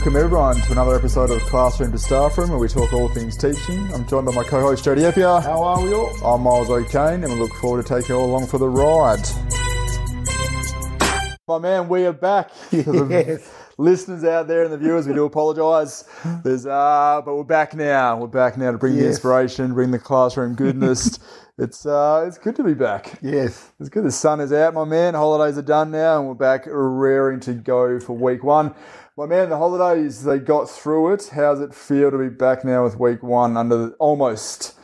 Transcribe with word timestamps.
Welcome 0.00 0.16
everyone 0.16 0.56
to 0.56 0.72
another 0.72 0.94
episode 0.94 1.30
of 1.30 1.42
Classroom 1.42 1.92
to 1.92 1.98
Staffroom, 1.98 2.48
where 2.48 2.58
we 2.58 2.68
talk 2.68 2.90
all 2.94 3.10
things 3.10 3.36
teaching. 3.36 3.92
I'm 3.92 4.06
joined 4.06 4.24
by 4.24 4.32
my 4.32 4.44
co-host 4.44 4.82
Jody 4.82 5.02
Eppier. 5.02 5.42
How 5.42 5.62
are 5.62 5.84
we 5.84 5.92
all? 5.92 6.08
I'm 6.24 6.40
Miles 6.40 6.70
O'Kane 6.70 7.22
and 7.22 7.30
we 7.30 7.38
look 7.38 7.52
forward 7.56 7.84
to 7.84 7.96
taking 7.96 8.16
you 8.16 8.22
all 8.22 8.30
along 8.30 8.46
for 8.46 8.56
the 8.56 8.66
ride. 8.66 9.20
My 11.46 11.58
man, 11.58 11.86
we 11.90 12.06
are 12.06 12.14
back. 12.14 12.50
Yes. 12.72 13.54
Listeners 13.76 14.24
out 14.24 14.48
there 14.48 14.64
and 14.64 14.72
the 14.72 14.78
viewers, 14.78 15.06
we 15.06 15.12
do 15.12 15.26
apologise. 15.26 16.04
There's 16.44 16.64
uh 16.64 17.20
but 17.22 17.34
we're 17.36 17.44
back 17.44 17.74
now. 17.74 18.16
We're 18.16 18.26
back 18.26 18.56
now 18.56 18.72
to 18.72 18.78
bring 18.78 18.96
the 18.96 19.06
inspiration, 19.06 19.74
bring 19.74 19.90
the 19.90 19.98
classroom 19.98 20.54
goodness. 20.54 21.18
it's 21.58 21.84
uh 21.84 22.24
it's 22.26 22.38
good 22.38 22.56
to 22.56 22.64
be 22.64 22.72
back. 22.72 23.18
Yes. 23.20 23.70
It's 23.78 23.90
good. 23.90 24.04
The 24.04 24.12
sun 24.12 24.40
is 24.40 24.50
out, 24.50 24.72
my 24.72 24.84
man. 24.84 25.12
Holidays 25.12 25.58
are 25.58 25.62
done 25.62 25.90
now, 25.90 26.18
and 26.18 26.28
we're 26.28 26.34
back 26.34 26.62
raring 26.66 27.40
to 27.40 27.52
go 27.52 28.00
for 28.00 28.14
week 28.16 28.42
one. 28.42 28.74
My 29.16 29.26
man, 29.26 29.50
the 29.50 29.58
holidays 29.58 30.24
they 30.24 30.38
got 30.38 30.70
through 30.70 31.12
it. 31.14 31.30
How's 31.34 31.60
it 31.60 31.74
feel 31.74 32.10
to 32.10 32.18
be 32.18 32.28
back 32.28 32.64
now 32.64 32.84
with 32.84 32.98
week 32.98 33.22
one 33.22 33.56
under 33.56 33.76
the, 33.76 33.92
almost 33.94 34.78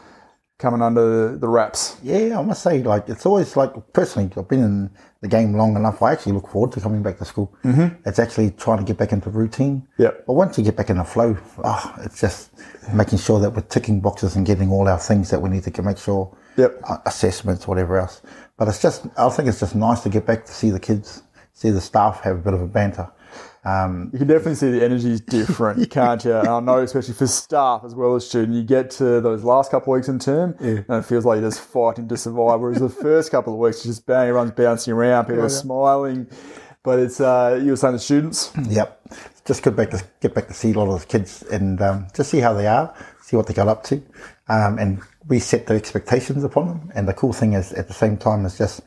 coming 0.59 0.83
under 0.83 1.31
the, 1.31 1.39
the 1.39 1.49
wraps? 1.49 1.97
Yeah, 2.03 2.39
I 2.39 2.43
must 2.43 2.63
say, 2.63 2.83
like, 2.83 3.09
it's 3.09 3.25
always 3.25 3.57
like, 3.57 3.73
personally, 3.93 4.31
I've 4.37 4.49
been 4.49 4.65
in 4.65 4.91
the 5.21 5.29
game 5.29 5.55
long 5.55 5.77
enough. 5.77 6.03
I 6.03 6.13
actually 6.13 6.33
look 6.33 6.49
forward 6.49 6.73
to 6.73 6.81
coming 6.81 7.03
back 7.03 7.19
to 7.19 7.25
school. 7.25 7.55
Mm-hmm. 7.65 8.03
It's 8.05 8.19
actually 8.19 8.51
trying 8.51 8.79
to 8.79 8.85
get 8.85 8.97
back 8.97 9.13
into 9.13 9.31
routine. 9.31 9.87
Yep. 9.99 10.27
But 10.27 10.33
once 10.33 10.59
you 10.59 10.65
get 10.65 10.77
back 10.77 10.91
in 10.91 10.99
the 10.99 11.05
flow, 11.05 11.37
oh, 11.63 11.95
it's 12.03 12.21
just 12.21 12.51
making 12.93 13.19
sure 13.19 13.39
that 13.41 13.51
we're 13.51 13.63
ticking 13.63 14.01
boxes 14.01 14.35
and 14.37 14.45
getting 14.45 14.71
all 14.71 14.89
our 14.89 14.99
things 14.99 15.31
that 15.31 15.41
we 15.41 15.51
need 15.51 15.63
to 15.63 15.83
make 15.83 15.99
sure. 15.99 16.37
Yep. 16.57 16.81
assessments, 17.05 17.69
whatever 17.69 17.99
else. 17.99 18.23
But 18.57 18.69
it's 18.69 18.81
just, 18.81 19.07
I 19.17 19.29
think 19.29 19.49
it's 19.49 19.61
just 19.61 19.77
nice 19.77 20.01
to 20.01 20.09
get 20.09 20.27
back 20.27 20.47
to 20.47 20.53
see 20.53 20.71
the 20.71 20.81
kids, 20.81 21.23
see 21.53 21.71
the 21.71 21.81
staff 21.81 22.23
have 22.23 22.37
a 22.37 22.41
bit 22.41 22.55
of 22.55 22.63
a 22.63 22.67
banter. 22.67 23.11
Um, 23.67 24.11
You 24.13 24.21
can 24.21 24.29
definitely 24.29 24.55
see 24.55 24.71
the 24.71 24.85
energy 24.85 25.11
is 25.11 25.21
different, 25.21 25.91
can't 25.91 26.25
you? 26.25 26.35
And 26.37 26.49
I 26.49 26.61
know, 26.61 26.79
especially 26.79 27.15
for 27.15 27.27
staff 27.27 27.83
as 27.85 27.95
well 27.95 28.15
as 28.15 28.27
student, 28.27 28.55
you 28.55 28.63
get 28.63 28.91
to 28.93 29.21
those 29.21 29.43
last 29.43 29.73
couple 29.73 29.93
of 29.93 29.99
weeks 29.99 30.09
in 30.09 30.21
term, 30.21 30.55
and 30.61 30.85
it 30.89 31.05
feels 31.05 31.25
like 31.25 31.41
you're 31.41 31.51
just 31.51 31.61
fighting 31.61 32.07
to 32.09 32.17
survive. 32.17 32.61
Whereas 32.61 32.79
the 32.79 32.89
first 32.89 33.33
couple 33.33 33.53
of 33.55 33.59
weeks, 33.59 33.85
you 33.85 33.91
just 33.91 34.07
bang, 34.07 34.29
everyone's 34.29 34.53
bouncing 34.53 34.93
around, 34.93 35.27
people 35.27 35.43
are 35.43 35.49
smiling. 35.49 36.29
But 36.85 37.01
it's 37.01 37.21
uh, 37.21 37.61
you 37.61 37.71
were 37.71 37.77
saying 37.77 37.95
the 37.95 37.99
students, 37.99 38.53
Yep. 38.69 39.03
Just 39.45 39.65
good 39.65 39.75
back 39.75 39.91
to 39.91 40.05
get 40.21 40.35
back 40.35 40.47
to 40.47 40.55
see 40.55 40.73
a 40.73 40.79
lot 40.79 40.89
of 40.89 41.01
the 41.01 41.07
kids 41.07 41.43
and 41.43 41.81
um, 41.83 42.07
just 42.15 42.31
see 42.31 42.39
how 42.39 42.53
they 42.55 42.69
are, 42.69 42.95
see 43.23 43.37
what 43.37 43.49
they 43.49 43.55
got 43.55 43.67
up 43.67 43.83
to, 43.85 43.97
um, 44.49 44.79
and 44.79 45.01
we 45.27 45.41
set 45.41 45.67
the 45.67 45.75
expectations 45.75 46.45
upon 46.45 46.69
them. 46.69 46.93
And 46.95 47.09
the 47.09 47.13
cool 47.15 47.33
thing 47.33 47.55
is, 47.55 47.73
at 47.73 47.89
the 47.89 47.95
same 47.95 48.17
time, 48.17 48.47
is 48.47 48.57
just 48.57 48.83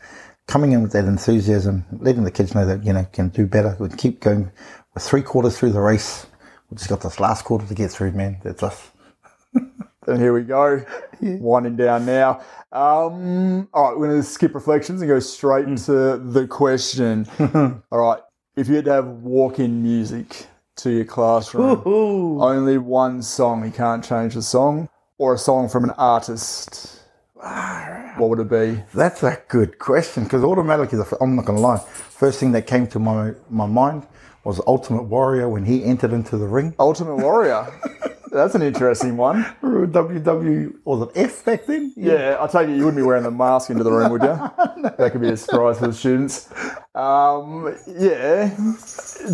coming 0.49 0.71
in 0.71 0.81
with 0.81 0.91
that 0.93 1.05
enthusiasm, 1.05 1.85
letting 2.01 2.23
the 2.23 2.31
kids 2.31 2.55
know 2.55 2.65
that 2.65 2.83
you 2.83 2.91
know 2.91 3.05
can 3.13 3.29
do 3.29 3.45
better. 3.45 3.77
We 3.79 3.87
keep 3.89 4.19
going. 4.19 4.51
We're 4.93 5.01
three 5.01 5.21
quarters 5.21 5.57
through 5.57 5.71
the 5.71 5.79
race. 5.79 6.25
We've 6.69 6.77
just 6.77 6.89
got 6.89 7.01
this 7.01 7.19
last 7.19 7.45
quarter 7.45 7.65
to 7.67 7.73
get 7.73 7.91
through, 7.91 8.11
man. 8.11 8.39
That's 8.43 8.63
us. 8.63 8.91
and 9.53 10.19
here 10.19 10.33
we 10.33 10.41
go, 10.41 10.83
winding 11.21 11.77
down 11.77 12.05
now. 12.05 12.41
Um, 12.71 13.69
all 13.73 13.89
right, 13.89 13.97
we're 13.97 14.07
going 14.07 14.21
to 14.21 14.27
skip 14.27 14.55
reflections 14.55 15.01
and 15.01 15.07
go 15.07 15.19
straight 15.19 15.65
into 15.65 16.17
the 16.17 16.47
question. 16.47 17.27
all 17.91 17.99
right, 17.99 18.19
if 18.55 18.67
you 18.67 18.75
had 18.75 18.85
to 18.85 18.93
have 18.93 19.07
walk-in 19.07 19.83
music 19.83 20.47
to 20.77 20.89
your 20.89 21.05
classroom, 21.05 21.83
only 21.85 22.77
one 22.77 23.21
song, 23.21 23.63
you 23.65 23.71
can't 23.71 24.03
change 24.03 24.33
the 24.33 24.41
song, 24.41 24.89
or 25.17 25.35
a 25.35 25.37
song 25.37 25.69
from 25.69 25.83
an 25.83 25.91
artist, 25.91 26.98
what 27.39 28.29
would 28.29 28.39
it 28.39 28.49
be? 28.49 28.83
That's 28.93 29.23
a 29.23 29.41
good 29.47 29.79
question 29.79 30.23
because 30.25 30.43
automatically, 30.43 30.99
I'm 31.21 31.35
not 31.35 31.45
going 31.45 31.57
to 31.57 31.61
lie, 31.61 31.79
first 31.79 32.39
thing 32.39 32.51
that 32.51 32.67
came 32.67 32.87
to 32.87 32.99
my 32.99 33.33
my 33.49 33.65
mind 33.65 34.05
was 34.43 34.61
Ultimate 34.67 35.03
Warrior 35.03 35.49
when 35.49 35.65
he 35.65 35.83
entered 35.83 36.11
into 36.13 36.37
the 36.37 36.47
ring. 36.47 36.75
Ultimate 36.79 37.17
Warrior. 37.17 37.67
That's 38.31 38.53
an 38.53 38.61
interesting 38.61 39.17
one. 39.17 39.43
WW 39.63 40.73
was 40.85 41.09
it 41.09 41.17
F 41.17 41.45
back 41.45 41.65
then? 41.65 41.91
Yeah, 41.95 42.37
I 42.39 42.45
take 42.45 42.69
it 42.69 42.75
you 42.77 42.85
wouldn't 42.85 42.97
be 42.97 43.01
wearing 43.01 43.23
the 43.23 43.31
mask 43.31 43.71
into 43.71 43.83
the 43.83 43.91
room, 43.91 44.11
would 44.11 44.21
you? 44.21 44.27
That 44.97 45.11
could 45.11 45.21
be 45.21 45.29
a 45.29 45.37
surprise 45.37 45.79
for 45.79 45.87
the 45.87 45.93
students. 45.93 46.47
Um, 46.93 47.75
yeah, 47.87 48.55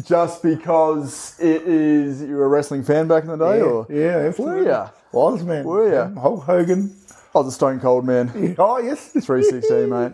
just 0.05 0.41
because 0.41 1.35
it 1.39 1.63
is 1.63 2.21
you 2.21 2.35
were 2.35 2.45
a 2.45 2.47
wrestling 2.47 2.83
fan 2.83 3.07
back 3.07 3.23
in 3.23 3.29
the 3.29 3.37
day, 3.37 3.61
or 3.61 3.85
Yeah, 3.89 4.17
were 4.17 4.27
absolutely. 4.27 4.67
ya? 4.67 4.89
Was 5.11 5.43
man. 5.43 5.65
Were 5.65 5.89
you? 5.89 6.19
Hulk 6.19 6.43
Hogan. 6.43 6.95
I 7.35 7.39
was 7.39 7.47
a 7.47 7.51
Stone 7.51 7.79
Cold 7.81 8.05
man. 8.05 8.55
Oh 8.57 8.77
yes. 8.79 9.09
316, 9.11 9.89
mate. 9.89 10.13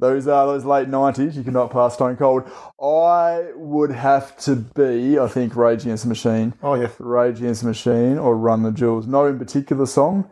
Those 0.00 0.26
are 0.26 0.46
those 0.46 0.64
late 0.64 0.88
nineties. 0.88 1.36
You 1.36 1.44
cannot 1.44 1.70
pass 1.70 1.94
Stone 1.94 2.16
Cold. 2.16 2.50
I 2.82 3.52
would 3.54 3.92
have 3.92 4.36
to 4.38 4.56
be, 4.56 5.18
I 5.18 5.28
think, 5.28 5.54
Rage 5.54 5.82
Against 5.82 6.02
the 6.02 6.08
Machine. 6.08 6.54
Oh 6.62 6.74
yes. 6.74 6.92
Rage 6.98 7.38
Against 7.38 7.62
the 7.62 7.68
Machine 7.68 8.18
or 8.18 8.36
Run 8.36 8.64
the 8.64 8.72
Jewels. 8.72 9.06
No 9.06 9.26
in 9.26 9.38
particular 9.38 9.86
song, 9.86 10.28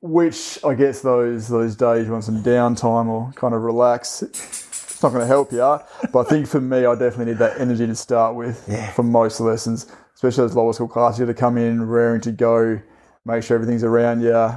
which 0.00 0.62
I 0.64 0.74
guess 0.74 1.02
those 1.02 1.48
those 1.48 1.74
days 1.74 2.06
you 2.06 2.12
want 2.12 2.24
some 2.24 2.42
downtime 2.42 3.08
or 3.08 3.32
kind 3.34 3.52
of 3.54 3.62
relax. 3.62 4.22
It's 4.22 5.02
not 5.02 5.08
going 5.12 5.22
to 5.22 5.26
help 5.26 5.50
you, 5.50 5.78
but 6.12 6.26
I 6.26 6.28
think 6.28 6.46
for 6.46 6.60
me, 6.60 6.84
I 6.84 6.92
definitely 6.94 7.32
need 7.32 7.38
that 7.38 7.58
energy 7.58 7.86
to 7.86 7.94
start 7.96 8.36
with 8.36 8.62
Yeah. 8.68 8.90
for 8.92 9.02
most 9.02 9.40
lessons, 9.40 9.90
especially 10.14 10.44
those 10.46 10.54
lower 10.54 10.74
school 10.74 10.88
classes. 10.88 11.18
You 11.20 11.26
have 11.26 11.34
to 11.34 11.40
come 11.40 11.56
in 11.56 11.82
raring 11.88 12.20
to 12.20 12.30
go, 12.32 12.78
make 13.24 13.42
sure 13.42 13.54
everything's 13.54 13.82
around 13.82 14.20
you, 14.20 14.50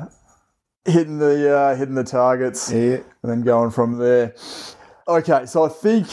hitting 0.85 1.19
the 1.19 1.55
uh, 1.55 1.75
hitting 1.75 1.95
the 1.95 2.03
targets 2.03 2.71
Yeah. 2.71 2.97
and 3.21 3.31
then 3.31 3.41
going 3.41 3.71
from 3.71 3.97
there. 3.97 4.35
Okay, 5.07 5.45
so 5.45 5.63
I 5.63 5.69
think 5.69 6.07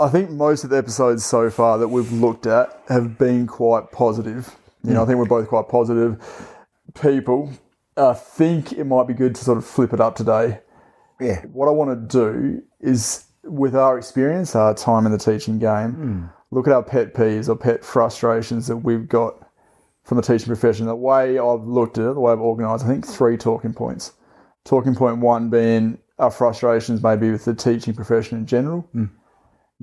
I 0.00 0.08
think 0.08 0.30
most 0.30 0.64
of 0.64 0.70
the 0.70 0.76
episodes 0.76 1.24
so 1.24 1.50
far 1.50 1.78
that 1.78 1.88
we've 1.88 2.12
looked 2.12 2.46
at 2.46 2.80
have 2.88 3.18
been 3.18 3.46
quite 3.46 3.90
positive. 3.92 4.54
You 4.84 4.94
know, 4.94 5.02
I 5.02 5.06
think 5.06 5.18
we're 5.18 5.24
both 5.26 5.48
quite 5.48 5.68
positive 5.68 6.22
people. 7.00 7.52
I 7.96 8.14
think 8.14 8.72
it 8.72 8.84
might 8.84 9.08
be 9.08 9.14
good 9.14 9.34
to 9.34 9.44
sort 9.44 9.58
of 9.58 9.64
flip 9.66 9.92
it 9.92 10.00
up 10.00 10.14
today. 10.14 10.60
Yeah. 11.20 11.40
What 11.52 11.66
I 11.66 11.72
want 11.72 11.90
to 12.08 12.18
do 12.30 12.62
is, 12.80 13.24
with 13.42 13.74
our 13.74 13.98
experience, 13.98 14.54
our 14.54 14.72
time 14.72 15.04
in 15.04 15.10
the 15.10 15.18
teaching 15.18 15.58
game, 15.58 16.30
look 16.52 16.68
at 16.68 16.72
our 16.72 16.82
pet 16.84 17.12
peeves 17.12 17.48
or 17.48 17.56
pet 17.56 17.84
frustrations 17.84 18.68
that 18.68 18.76
we've 18.76 19.08
got 19.08 19.47
from 20.08 20.16
the 20.16 20.22
teaching 20.22 20.46
profession. 20.46 20.86
The 20.86 20.96
way 20.96 21.38
I've 21.38 21.64
looked 21.64 21.98
at 21.98 22.04
it, 22.04 22.14
the 22.14 22.20
way 22.20 22.32
I've 22.32 22.40
organised, 22.40 22.82
I 22.82 22.88
think 22.88 23.06
three 23.06 23.36
talking 23.36 23.74
points. 23.74 24.14
Talking 24.64 24.94
point 24.94 25.18
one 25.18 25.50
being 25.50 25.98
our 26.18 26.30
frustrations 26.30 27.02
maybe 27.02 27.30
with 27.30 27.44
the 27.44 27.54
teaching 27.54 27.94
profession 27.94 28.38
in 28.38 28.46
general, 28.46 28.80
hmm. 28.92 29.04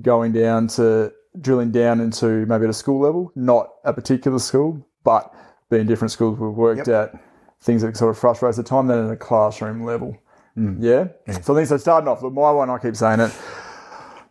going 0.02 0.32
down 0.32 0.66
to 0.66 1.12
drilling 1.40 1.70
down 1.70 2.00
into 2.00 2.44
maybe 2.46 2.64
at 2.64 2.70
a 2.70 2.74
school 2.74 3.00
level, 3.00 3.30
not 3.36 3.70
a 3.84 3.92
particular 3.92 4.40
school, 4.40 4.84
but 5.04 5.32
being 5.70 5.86
different 5.86 6.10
schools 6.10 6.38
we've 6.38 6.50
worked 6.50 6.88
at, 6.88 7.12
things 7.60 7.82
that 7.82 7.96
sort 7.96 8.10
of 8.10 8.18
frustrate 8.18 8.50
us 8.50 8.58
at 8.58 8.64
the 8.64 8.68
time, 8.68 8.88
then 8.88 9.06
at 9.06 9.10
a 9.10 9.16
classroom 9.16 9.84
level. 9.84 10.16
Hmm. 10.54 10.82
Yeah? 10.82 11.06
So 11.40 11.54
I 11.54 11.58
think 11.58 11.68
so 11.68 11.76
starting 11.76 12.08
off, 12.08 12.22
with 12.22 12.32
my 12.32 12.50
one, 12.50 12.68
I 12.68 12.78
keep 12.78 12.96
saying 12.96 13.20
it, 13.20 13.32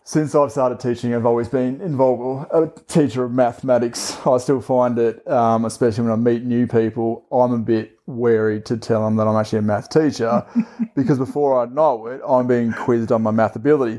since 0.07 0.35
I've 0.35 0.51
started 0.51 0.79
teaching, 0.79 1.15
I've 1.15 1.25
always 1.25 1.49
been 1.49 1.81
involved, 1.81 2.47
a 2.53 2.71
teacher 2.87 3.23
of 3.23 3.31
mathematics. 3.31 4.15
I 4.25 4.37
still 4.37 4.61
find 4.61 4.99
it, 4.99 5.27
um, 5.27 5.65
especially 5.65 6.03
when 6.03 6.13
I 6.13 6.15
meet 6.15 6.43
new 6.43 6.67
people, 6.67 7.25
I'm 7.31 7.51
a 7.51 7.57
bit 7.57 7.97
wary 8.05 8.61
to 8.61 8.77
tell 8.77 9.03
them 9.03 9.15
that 9.15 9.27
I'm 9.27 9.35
actually 9.35 9.59
a 9.59 9.63
math 9.63 9.89
teacher 9.89 10.45
because 10.95 11.17
before 11.17 11.59
I 11.59 11.65
know 11.65 12.05
it, 12.05 12.21
I'm 12.25 12.45
being 12.45 12.71
quizzed 12.71 13.11
on 13.11 13.23
my 13.23 13.31
math 13.31 13.55
ability. 13.55 13.97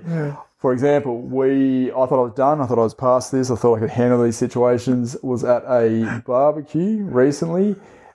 For 0.59 0.73
example, 0.73 1.21
we, 1.23 1.91
I 1.91 2.07
thought 2.07 2.21
I 2.21 2.23
was 2.23 2.35
done. 2.35 2.61
I 2.61 2.67
thought 2.67 2.79
I 2.79 2.83
was 2.83 2.95
past 2.95 3.33
this. 3.33 3.51
I 3.51 3.57
thought 3.57 3.79
I 3.79 3.81
could 3.81 3.91
handle 3.91 4.23
these 4.23 4.37
situations. 4.37 5.17
Was 5.25 5.43
at 5.43 5.65
a 5.65 6.23
barbecue 6.25 7.03
recently, 7.03 7.75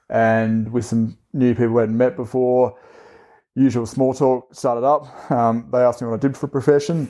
and 0.09 0.71
with 0.71 0.85
some 0.85 1.17
new 1.33 1.53
people 1.53 1.73
we 1.73 1.81
hadn't 1.81 1.97
met 1.97 2.15
before. 2.15 2.77
Usual 3.53 3.85
small 3.85 4.13
talk 4.13 4.55
started 4.55 4.85
up. 4.85 5.29
Um, 5.29 5.67
they 5.73 5.79
asked 5.79 6.01
me 6.01 6.07
what 6.07 6.15
I 6.15 6.19
did 6.19 6.37
for 6.37 6.45
a 6.45 6.49
profession. 6.49 7.09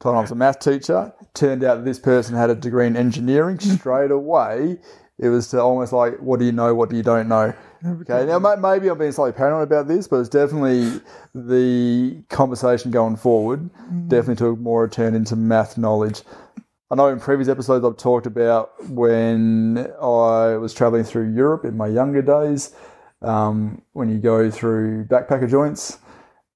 Told 0.00 0.16
I 0.16 0.20
was 0.20 0.32
a 0.32 0.34
math 0.34 0.58
teacher. 0.58 1.12
Turned 1.32 1.62
out 1.62 1.84
this 1.84 1.98
person 1.98 2.34
had 2.34 2.50
a 2.50 2.56
degree 2.56 2.86
in 2.86 2.96
engineering. 2.96 3.58
Straight 3.60 4.10
away, 4.10 4.78
it 5.18 5.28
was 5.28 5.48
to 5.48 5.60
almost 5.60 5.92
like, 5.92 6.18
what 6.18 6.40
do 6.40 6.44
you 6.44 6.52
know? 6.52 6.74
What 6.74 6.90
do 6.90 6.96
you 6.96 7.04
don't 7.04 7.28
know? 7.28 7.54
Okay, 7.84 8.26
now 8.26 8.38
maybe 8.38 8.88
I'm 8.88 8.98
being 8.98 9.12
slightly 9.12 9.32
paranoid 9.32 9.62
about 9.64 9.88
this, 9.88 10.08
but 10.08 10.16
it's 10.16 10.28
definitely 10.28 11.00
the 11.34 12.22
conversation 12.28 12.90
going 12.90 13.16
forward. 13.16 13.70
Definitely 14.08 14.36
took 14.36 14.58
more 14.58 14.84
a 14.84 14.90
turn 14.90 15.14
into 15.14 15.36
math 15.36 15.78
knowledge. 15.78 16.22
I 16.90 16.94
know 16.94 17.08
in 17.08 17.18
previous 17.20 17.48
episodes 17.48 17.84
I've 17.84 17.96
talked 17.96 18.26
about 18.26 18.72
when 18.88 19.78
I 20.00 20.56
was 20.56 20.74
traveling 20.74 21.04
through 21.04 21.32
Europe 21.32 21.64
in 21.64 21.76
my 21.76 21.86
younger 21.86 22.22
days, 22.22 22.74
um, 23.22 23.82
when 23.92 24.10
you 24.10 24.18
go 24.18 24.50
through 24.50 25.06
backpacker 25.06 25.48
joints 25.48 25.98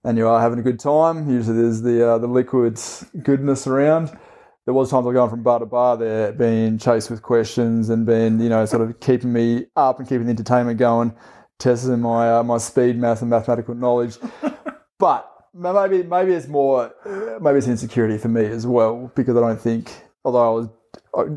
and 0.06 0.16
you 0.16 0.28
are 0.28 0.40
having 0.40 0.58
a 0.58 0.62
good 0.62 0.78
time. 0.78 1.28
Usually 1.28 1.60
there's 1.60 1.82
the 1.82 2.08
uh, 2.08 2.18
the 2.18 2.28
liquids 2.28 3.04
goodness 3.22 3.66
around. 3.66 4.16
There 4.64 4.72
was 4.72 4.90
times 4.90 5.06
I 5.06 5.12
going 5.12 5.30
from 5.30 5.42
bar 5.42 5.58
to 5.58 5.66
bar 5.66 5.96
there, 5.96 6.32
being 6.32 6.78
chased 6.78 7.10
with 7.10 7.22
questions 7.22 7.90
and 7.90 8.06
being 8.06 8.40
you 8.40 8.48
know 8.48 8.64
sort 8.64 8.82
of 8.82 8.98
keeping 9.00 9.32
me 9.32 9.66
up 9.76 9.98
and 9.98 10.08
keeping 10.08 10.26
the 10.26 10.30
entertainment 10.30 10.78
going, 10.78 11.12
testing 11.58 12.00
my 12.00 12.36
uh, 12.38 12.42
my 12.44 12.58
speed, 12.58 12.96
math, 12.96 13.20
and 13.20 13.30
mathematical 13.30 13.74
knowledge. 13.74 14.16
but 14.98 15.28
maybe 15.52 16.04
maybe 16.04 16.32
it's 16.32 16.46
more 16.46 16.92
uh, 17.04 17.38
maybe 17.40 17.58
it's 17.58 17.68
insecurity 17.68 18.16
for 18.16 18.28
me 18.28 18.46
as 18.46 18.66
well 18.66 19.10
because 19.16 19.36
I 19.36 19.40
don't 19.40 19.60
think 19.60 19.92
although 20.24 20.46
I 20.46 20.60
was 20.60 20.68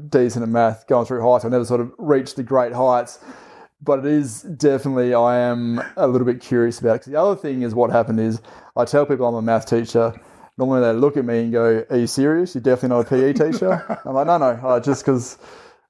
decent 0.10 0.44
at 0.44 0.50
math 0.50 0.88
going 0.88 1.06
through 1.06 1.22
high 1.22 1.40
school. 1.40 1.50
I 1.50 1.52
never 1.52 1.66
sort 1.66 1.82
of 1.82 1.92
reached 1.98 2.36
the 2.36 2.44
great 2.44 2.74
heights. 2.74 3.20
But 3.82 4.00
it 4.00 4.06
is 4.06 4.42
definitely, 4.42 5.14
I 5.14 5.38
am 5.38 5.82
a 5.96 6.06
little 6.08 6.26
bit 6.26 6.42
curious 6.42 6.80
about 6.80 6.96
it. 6.96 7.00
'Cause 7.00 7.14
the 7.14 7.16
other 7.16 7.36
thing 7.36 7.62
is 7.62 7.74
what 7.74 7.92
happened 7.92 8.20
is 8.20 8.42
I 8.76 8.86
tell 8.86 9.06
people 9.06 9.28
I'm 9.28 9.36
a 9.36 9.42
math 9.42 9.70
teacher. 9.70 10.14
Normally 10.58 10.82
they 10.82 10.94
look 10.94 11.18
at 11.18 11.26
me 11.26 11.44
and 11.44 11.52
go, 11.52 11.86
Are 11.90 11.98
you 11.98 12.08
serious? 12.08 12.56
You're 12.56 12.62
definitely 12.62 12.98
not 12.98 13.08
a 13.08 13.10
PE 13.10 13.52
teacher? 13.52 14.02
I'm 14.06 14.14
like, 14.14 14.28
No, 14.28 14.38
no, 14.38 14.46
uh, 14.46 14.80
just 14.80 15.04
because 15.04 15.38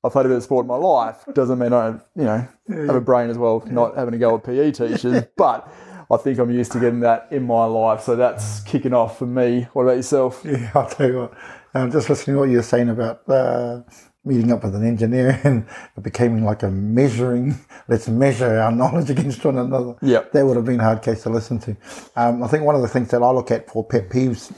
I've 0.03 0.11
played 0.11 0.25
a 0.25 0.29
bit 0.29 0.37
of 0.37 0.43
sport 0.43 0.63
in 0.63 0.67
my 0.67 0.75
life 0.75 1.25
doesn't 1.33 1.59
mean 1.59 1.73
I, 1.73 1.89
you 2.15 2.23
know, 2.23 2.47
have 2.69 2.95
a 2.95 3.01
brain 3.01 3.29
as 3.29 3.37
well, 3.37 3.63
not 3.67 3.95
having 3.97 4.13
to 4.13 4.17
go 4.17 4.33
with 4.33 4.43
PE 4.43 4.71
teachers. 4.71 5.23
But 5.35 5.67
I 6.11 6.17
think 6.17 6.39
I'm 6.39 6.49
used 6.51 6.71
to 6.71 6.79
getting 6.79 7.01
that 7.01 7.27
in 7.31 7.43
my 7.43 7.65
life. 7.65 8.01
So 8.01 8.15
that's 8.15 8.61
kicking 8.61 8.93
off 8.93 9.19
for 9.19 9.25
me. 9.25 9.67
What 9.73 9.83
about 9.83 9.97
yourself? 9.97 10.41
Yeah, 10.43 10.71
I'll 10.73 10.89
tell 10.89 11.07
you 11.07 11.17
what. 11.19 11.33
Um, 11.73 11.91
just 11.91 12.09
listening 12.09 12.35
to 12.35 12.39
what 12.39 12.49
you 12.49 12.57
were 12.57 12.63
saying 12.63 12.89
about 12.89 13.29
uh, 13.29 13.81
meeting 14.29 14.51
up 14.51 14.63
with 14.63 14.75
an 14.75 14.85
engineer 14.85 15.39
and 15.43 15.67
it 15.97 16.03
became 16.03 16.43
like 16.43 16.63
a 16.63 16.69
measuring, 16.69 17.59
let's 17.87 18.07
measure 18.07 18.59
our 18.59 18.71
knowledge 18.71 19.09
against 19.15 19.43
one 19.43 19.57
another. 19.57 19.95
Yeah. 20.01 20.23
That 20.31 20.45
would 20.45 20.55
have 20.55 20.65
been 20.65 20.79
a 20.79 20.83
hard 20.83 21.01
case 21.01 21.23
to 21.23 21.29
listen 21.29 21.59
to. 21.59 21.75
Um, 22.15 22.43
I 22.43 22.47
think 22.47 22.63
one 22.63 22.75
of 22.75 22.81
the 22.81 22.87
things 22.87 23.09
that 23.11 23.23
I 23.23 23.31
look 23.31 23.51
at 23.51 23.69
for 23.69 23.83
pet 23.83 24.09
peeves 24.09 24.53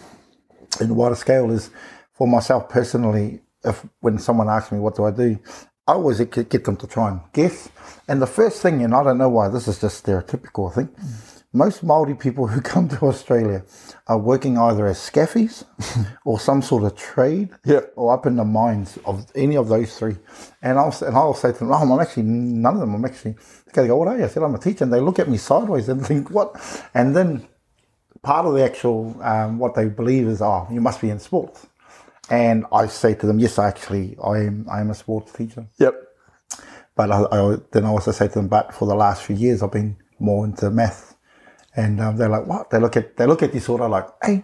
in 0.79 0.95
wider 0.95 1.15
scale 1.15 1.51
is 1.51 1.71
for 2.13 2.27
myself 2.27 2.69
personally, 2.69 3.41
if 3.63 3.85
when 4.01 4.17
someone 4.19 4.49
asks 4.49 4.71
me 4.71 4.79
what 4.79 4.95
do 4.95 5.05
I 5.05 5.11
do, 5.11 5.39
I 5.87 5.93
always 5.93 6.19
get 6.19 6.49
get 6.49 6.65
them 6.65 6.77
to 6.77 6.87
try 6.87 7.09
and 7.09 7.21
guess. 7.33 7.69
And 8.07 8.21
the 8.21 8.27
first 8.27 8.61
thing, 8.61 8.83
and 8.83 8.93
I 8.93 9.03
don't 9.03 9.17
know 9.17 9.29
why 9.29 9.49
this 9.49 9.67
is 9.67 9.81
just 9.81 10.05
stereotypical, 10.05 10.71
I 10.71 10.75
think, 10.75 10.91
most 11.53 11.83
Maori 11.83 12.15
people 12.15 12.47
who 12.47 12.61
come 12.61 12.87
to 12.89 13.05
Australia 13.05 13.63
are 14.07 14.17
working 14.17 14.57
either 14.57 14.87
as 14.87 14.97
scaffies 14.97 15.63
or 16.25 16.39
some 16.39 16.61
sort 16.61 16.83
of 16.83 16.95
trade, 16.95 17.49
Yep. 17.65 17.93
or 17.95 18.13
up 18.13 18.25
in 18.25 18.35
the 18.37 18.45
mines 18.45 18.97
of 19.05 19.25
any 19.35 19.57
of 19.57 19.67
those 19.67 19.97
three. 19.97 20.15
And 20.61 20.79
I'll 20.79 20.95
and 21.05 21.15
I'll 21.15 21.33
say 21.33 21.51
to 21.51 21.59
them, 21.59 21.71
"Oh, 21.71 21.75
I'm 21.93 21.99
actually 21.99 22.23
none 22.23 22.75
of 22.75 22.79
them. 22.79 22.93
I'm 22.95 23.05
actually." 23.05 23.35
They 23.73 23.87
go, 23.87 23.97
"What 23.97 24.07
are 24.07 24.17
you?" 24.17 24.25
I 24.25 24.27
said, 24.27 24.43
"I'm 24.43 24.55
a 24.55 24.59
teacher," 24.59 24.83
and 24.83 24.93
they 24.93 24.99
look 25.01 25.19
at 25.19 25.29
me 25.29 25.37
sideways 25.37 25.89
and 25.89 26.05
think, 26.09 26.31
"What?" 26.31 26.55
And 26.93 27.15
then 27.15 27.47
part 28.23 28.45
of 28.45 28.53
the 28.53 28.63
actual 28.63 29.15
um, 29.21 29.59
what 29.59 29.75
they 29.75 29.87
believe 29.89 30.27
is, 30.27 30.41
"Oh, 30.41 30.67
you 30.71 30.81
must 30.81 31.01
be 31.01 31.09
in 31.09 31.19
sports." 31.19 31.67
And 32.29 32.65
I 32.71 32.87
say 32.87 33.13
to 33.15 33.27
them, 33.27 33.39
"Yes, 33.39 33.59
I 33.59 33.67
actually, 33.67 34.17
I 34.23 34.37
am. 34.39 34.65
I 34.71 34.79
am 34.79 34.89
a 34.89 34.95
sports 34.95 35.33
teacher." 35.33 35.67
Yep. 35.79 35.95
But 36.95 37.11
I, 37.11 37.23
I 37.23 37.57
then 37.71 37.85
I 37.85 37.89
also 37.89 38.11
say 38.11 38.27
to 38.29 38.33
them, 38.35 38.47
"But 38.47 38.73
for 38.73 38.87
the 38.87 38.95
last 38.95 39.23
few 39.23 39.35
years, 39.35 39.61
I've 39.61 39.71
been 39.71 39.97
more 40.19 40.45
into 40.45 40.69
math." 40.69 41.10
And 41.75 42.01
um, 42.01 42.17
they're 42.17 42.29
like, 42.29 42.47
"What?" 42.47 42.69
They 42.69 42.79
look 42.79 42.97
at 42.97 43.17
they 43.17 43.25
look 43.25 43.43
at 43.43 43.53
you 43.53 43.59
sort 43.59 43.81
of 43.81 43.91
like, 43.91 44.07
"Hey." 44.23 44.43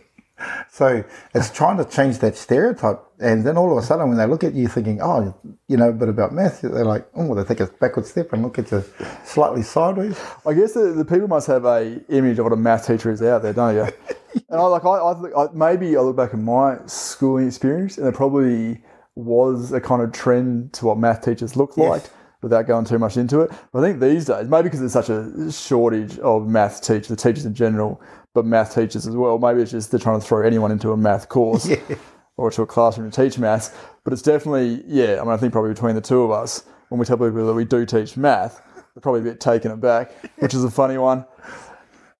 so 0.70 1.04
it's 1.34 1.50
trying 1.50 1.76
to 1.78 1.84
change 1.84 2.18
that 2.18 2.36
stereotype, 2.36 3.00
and 3.18 3.44
then 3.44 3.56
all 3.56 3.70
of 3.76 3.82
a 3.82 3.86
sudden, 3.86 4.08
when 4.08 4.18
they 4.18 4.26
look 4.26 4.44
at 4.44 4.54
you, 4.54 4.68
thinking, 4.68 5.00
"Oh, 5.02 5.34
you 5.68 5.76
know 5.76 5.88
a 5.88 5.92
bit 5.92 6.08
about 6.08 6.32
math," 6.32 6.60
they're 6.62 6.84
like, 6.84 7.06
"Oh," 7.14 7.34
they 7.34 7.42
take 7.44 7.60
a 7.60 7.66
backward 7.66 8.06
step 8.06 8.32
and 8.32 8.42
look 8.42 8.58
at 8.58 8.70
you 8.70 8.84
slightly 9.24 9.62
sideways. 9.62 10.18
I 10.46 10.54
guess 10.54 10.72
the, 10.74 10.92
the 10.92 11.04
people 11.04 11.28
must 11.28 11.46
have 11.48 11.64
a 11.64 12.00
image 12.08 12.38
of 12.38 12.44
what 12.44 12.52
a 12.52 12.56
math 12.56 12.86
teacher 12.86 13.10
is 13.10 13.22
out 13.22 13.42
there, 13.42 13.52
don't 13.52 13.74
you? 13.74 13.82
and 14.48 14.60
I 14.60 14.62
like 14.62 14.84
I, 14.84 14.88
I, 15.10 15.14
think- 15.14 15.34
I 15.36 15.46
maybe 15.52 15.96
I 15.96 16.00
look 16.00 16.16
back 16.16 16.32
at 16.32 16.38
my 16.40 16.78
schooling 16.86 17.48
experience, 17.48 17.96
and 17.96 18.06
there 18.06 18.12
probably 18.12 18.82
was 19.14 19.72
a 19.72 19.80
kind 19.80 20.00
of 20.00 20.12
trend 20.12 20.72
to 20.74 20.86
what 20.86 20.98
math 20.98 21.24
teachers 21.24 21.56
look 21.56 21.76
like. 21.76 22.04
Without 22.42 22.66
going 22.66 22.84
too 22.84 22.98
much 22.98 23.16
into 23.16 23.40
it, 23.40 23.52
but 23.72 23.78
I 23.78 23.86
think 23.88 24.00
these 24.00 24.24
days, 24.24 24.48
maybe 24.48 24.64
because 24.64 24.80
there's 24.80 24.92
such 24.92 25.08
a 25.10 25.52
shortage 25.52 26.18
of 26.18 26.48
math 26.48 26.82
teachers, 26.82 27.06
the 27.06 27.14
teachers 27.14 27.46
in 27.46 27.54
general, 27.54 28.00
but 28.34 28.44
math 28.44 28.74
teachers 28.74 29.06
as 29.06 29.14
well. 29.14 29.38
Maybe 29.38 29.62
it's 29.62 29.70
just 29.70 29.92
they're 29.92 30.00
trying 30.00 30.20
to 30.20 30.26
throw 30.26 30.44
anyone 30.44 30.72
into 30.72 30.90
a 30.90 30.96
math 30.96 31.28
course 31.28 31.70
or 32.36 32.50
to 32.50 32.62
a 32.62 32.66
classroom 32.66 33.12
to 33.12 33.22
teach 33.24 33.38
maths. 33.38 33.72
But 34.02 34.12
it's 34.12 34.22
definitely, 34.22 34.82
yeah. 34.88 35.20
I 35.20 35.24
mean, 35.24 35.30
I 35.32 35.36
think 35.36 35.52
probably 35.52 35.70
between 35.72 35.94
the 35.94 36.00
two 36.00 36.22
of 36.22 36.32
us, 36.32 36.64
when 36.88 36.98
we 36.98 37.06
tell 37.06 37.16
people 37.16 37.46
that 37.46 37.54
we 37.54 37.64
do 37.64 37.86
teach 37.86 38.16
math, 38.16 38.60
they're 38.94 39.00
probably 39.02 39.20
a 39.20 39.24
bit 39.24 39.38
taken 39.38 39.70
aback, 39.70 40.10
which 40.38 40.52
is 40.52 40.64
a 40.64 40.70
funny 40.70 40.98
one. 40.98 41.24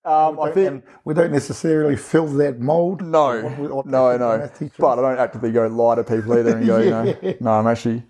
Um, 0.04 0.40
I 0.40 0.50
think 0.50 0.84
we 1.04 1.14
don't 1.14 1.30
necessarily 1.30 1.94
fill 1.96 2.26
that 2.26 2.58
mold. 2.58 3.02
no, 3.02 3.42
What 3.42 3.58
we- 3.58 3.68
what 3.68 3.86
no, 3.86 4.38
they 4.38 4.48
think 4.48 4.72
a 4.78 4.82
no. 4.82 4.88
But 4.88 4.98
I 4.98 5.02
don't 5.10 5.18
actively 5.20 5.52
go 5.52 5.66
lie 5.68 5.94
to 5.96 6.02
people 6.04 6.32
either 6.36 6.56
and 6.56 6.66
go, 6.66 6.78
you 6.78 6.90
know, 6.90 7.34
no, 7.40 7.50
I'm 7.52 7.68
actually 7.68 8.02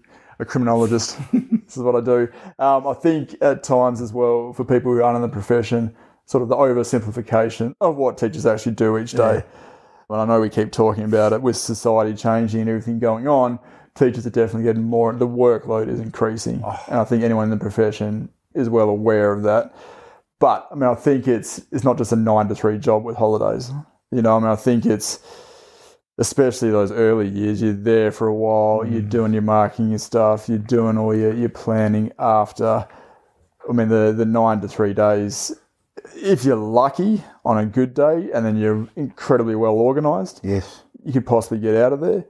a 0.43 0.45
criminologist. 0.45 1.19
this 1.33 1.77
is 1.77 1.83
what 1.83 1.97
I 1.97 2.01
do. 2.01 2.29
Um, 2.59 2.87
I 2.87 2.95
think 2.95 3.35
at 3.41 3.63
times 3.63 4.01
as 4.01 4.13
well 4.13 4.53
for 4.53 4.65
people 4.65 4.93
who 4.93 5.03
aren't 5.03 5.17
in 5.17 5.23
the 5.23 5.29
profession, 5.29 5.95
sort 6.27 6.43
of 6.43 6.49
the 6.49 6.57
oversimplification 6.57 7.75
of 7.81 7.97
what 7.97 8.19
teachers 8.19 8.45
actually 8.47 8.73
do 8.73 8.99
each 8.99 9.13
day. 9.13 9.43
And 10.11 10.21
I 10.21 10.25
know 10.27 10.41
we 10.41 10.51
keep 10.51 10.73
talking 10.73 11.05
about 11.05 11.33
it 11.33 11.41
with 11.41 11.57
society 11.57 12.15
changing 12.15 12.61
and 12.61 12.69
everything 12.69 12.99
going 12.99 13.27
on. 13.27 13.59
Teachers 13.95 14.27
are 14.27 14.31
definitely 14.31 14.65
getting 14.65 14.85
more. 14.85 15.13
The 15.13 15.27
workload 15.27 15.89
is 15.89 16.01
increasing, 16.01 16.63
and 16.89 16.99
I 16.99 17.05
think 17.05 17.23
anyone 17.23 17.45
in 17.45 17.51
the 17.51 17.57
profession 17.57 18.31
is 18.55 18.69
well 18.69 18.89
aware 18.89 19.33
of 19.33 19.43
that. 19.43 19.75
But 20.39 20.67
I 20.71 20.75
mean, 20.75 20.89
I 20.89 20.95
think 20.95 21.29
it's 21.29 21.63
it's 21.71 21.85
not 21.85 21.99
just 21.99 22.13
a 22.13 22.17
nine 22.17 22.49
to 22.49 22.55
three 22.55 22.79
job 22.79 23.05
with 23.05 23.17
holidays. 23.17 23.71
You 24.11 24.23
know, 24.23 24.37
I 24.37 24.41
mean, 24.41 24.49
I 24.49 24.57
think 24.57 24.87
it's 24.87 25.21
especially 26.23 26.71
those 26.71 26.93
early 26.93 27.29
years. 27.29 27.61
You're 27.61 27.73
there 27.73 28.13
for 28.13 28.29
a 28.29 28.35
while. 28.35 28.87
You're 28.87 29.03
doing 29.17 29.33
your 29.33 29.43
marking 29.43 29.91
your 29.91 29.99
stuff. 29.99 30.49
You're 30.49 30.59
doing 30.77 30.97
all 30.97 31.15
your 31.15 31.35
your 31.35 31.49
planning 31.49 32.13
after. 32.19 32.87
I 33.69 33.73
mean, 33.73 33.89
the 33.89 34.15
the 34.17 34.25
nine 34.25 34.61
to 34.61 34.69
three 34.69 34.95
days. 34.95 35.53
If 36.17 36.45
you're 36.45 36.57
lucky 36.83 37.23
on 37.45 37.59
a 37.59 37.67
good 37.67 37.93
day, 37.95 38.31
and 38.33 38.47
then 38.47 38.57
you're 38.57 38.89
incredibly 38.97 39.57
well 39.57 39.75
organised, 39.75 40.41
Yes. 40.43 40.83
you 41.05 41.13
could 41.13 41.27
possibly 41.27 41.59
get 41.59 41.75
out 41.77 41.93
of 41.93 42.01
there. 42.01 42.25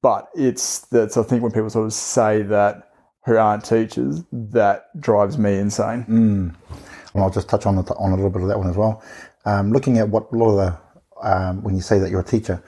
But 0.00 0.28
it's 0.34 0.80
that's 0.94 1.16
I 1.16 1.22
think 1.24 1.42
when 1.42 1.52
people 1.52 1.70
sort 1.70 1.86
of 1.86 1.92
say 1.92 2.42
that 2.42 2.90
who 3.26 3.36
aren't 3.36 3.64
teachers, 3.64 4.22
that 4.32 4.76
drives 5.00 5.36
me 5.38 5.58
insane. 5.58 6.04
And 6.08 7.22
I'll 7.22 7.30
just 7.30 7.48
touch 7.48 7.66
on, 7.66 7.78
it, 7.78 7.88
on 7.98 8.10
a 8.12 8.16
little 8.16 8.30
bit 8.30 8.42
of 8.42 8.48
that 8.48 8.58
one 8.58 8.68
as 8.70 8.76
well. 8.76 9.02
Um, 9.44 9.72
looking 9.72 9.98
at 9.98 10.08
what 10.08 10.32
a 10.32 10.36
lot 10.36 10.50
of 10.50 10.56
the, 10.56 11.28
um, 11.28 11.62
when 11.62 11.74
you 11.76 11.82
say 11.82 11.98
that 12.00 12.10
you're 12.10 12.20
a 12.20 12.24
teacher, 12.24 12.62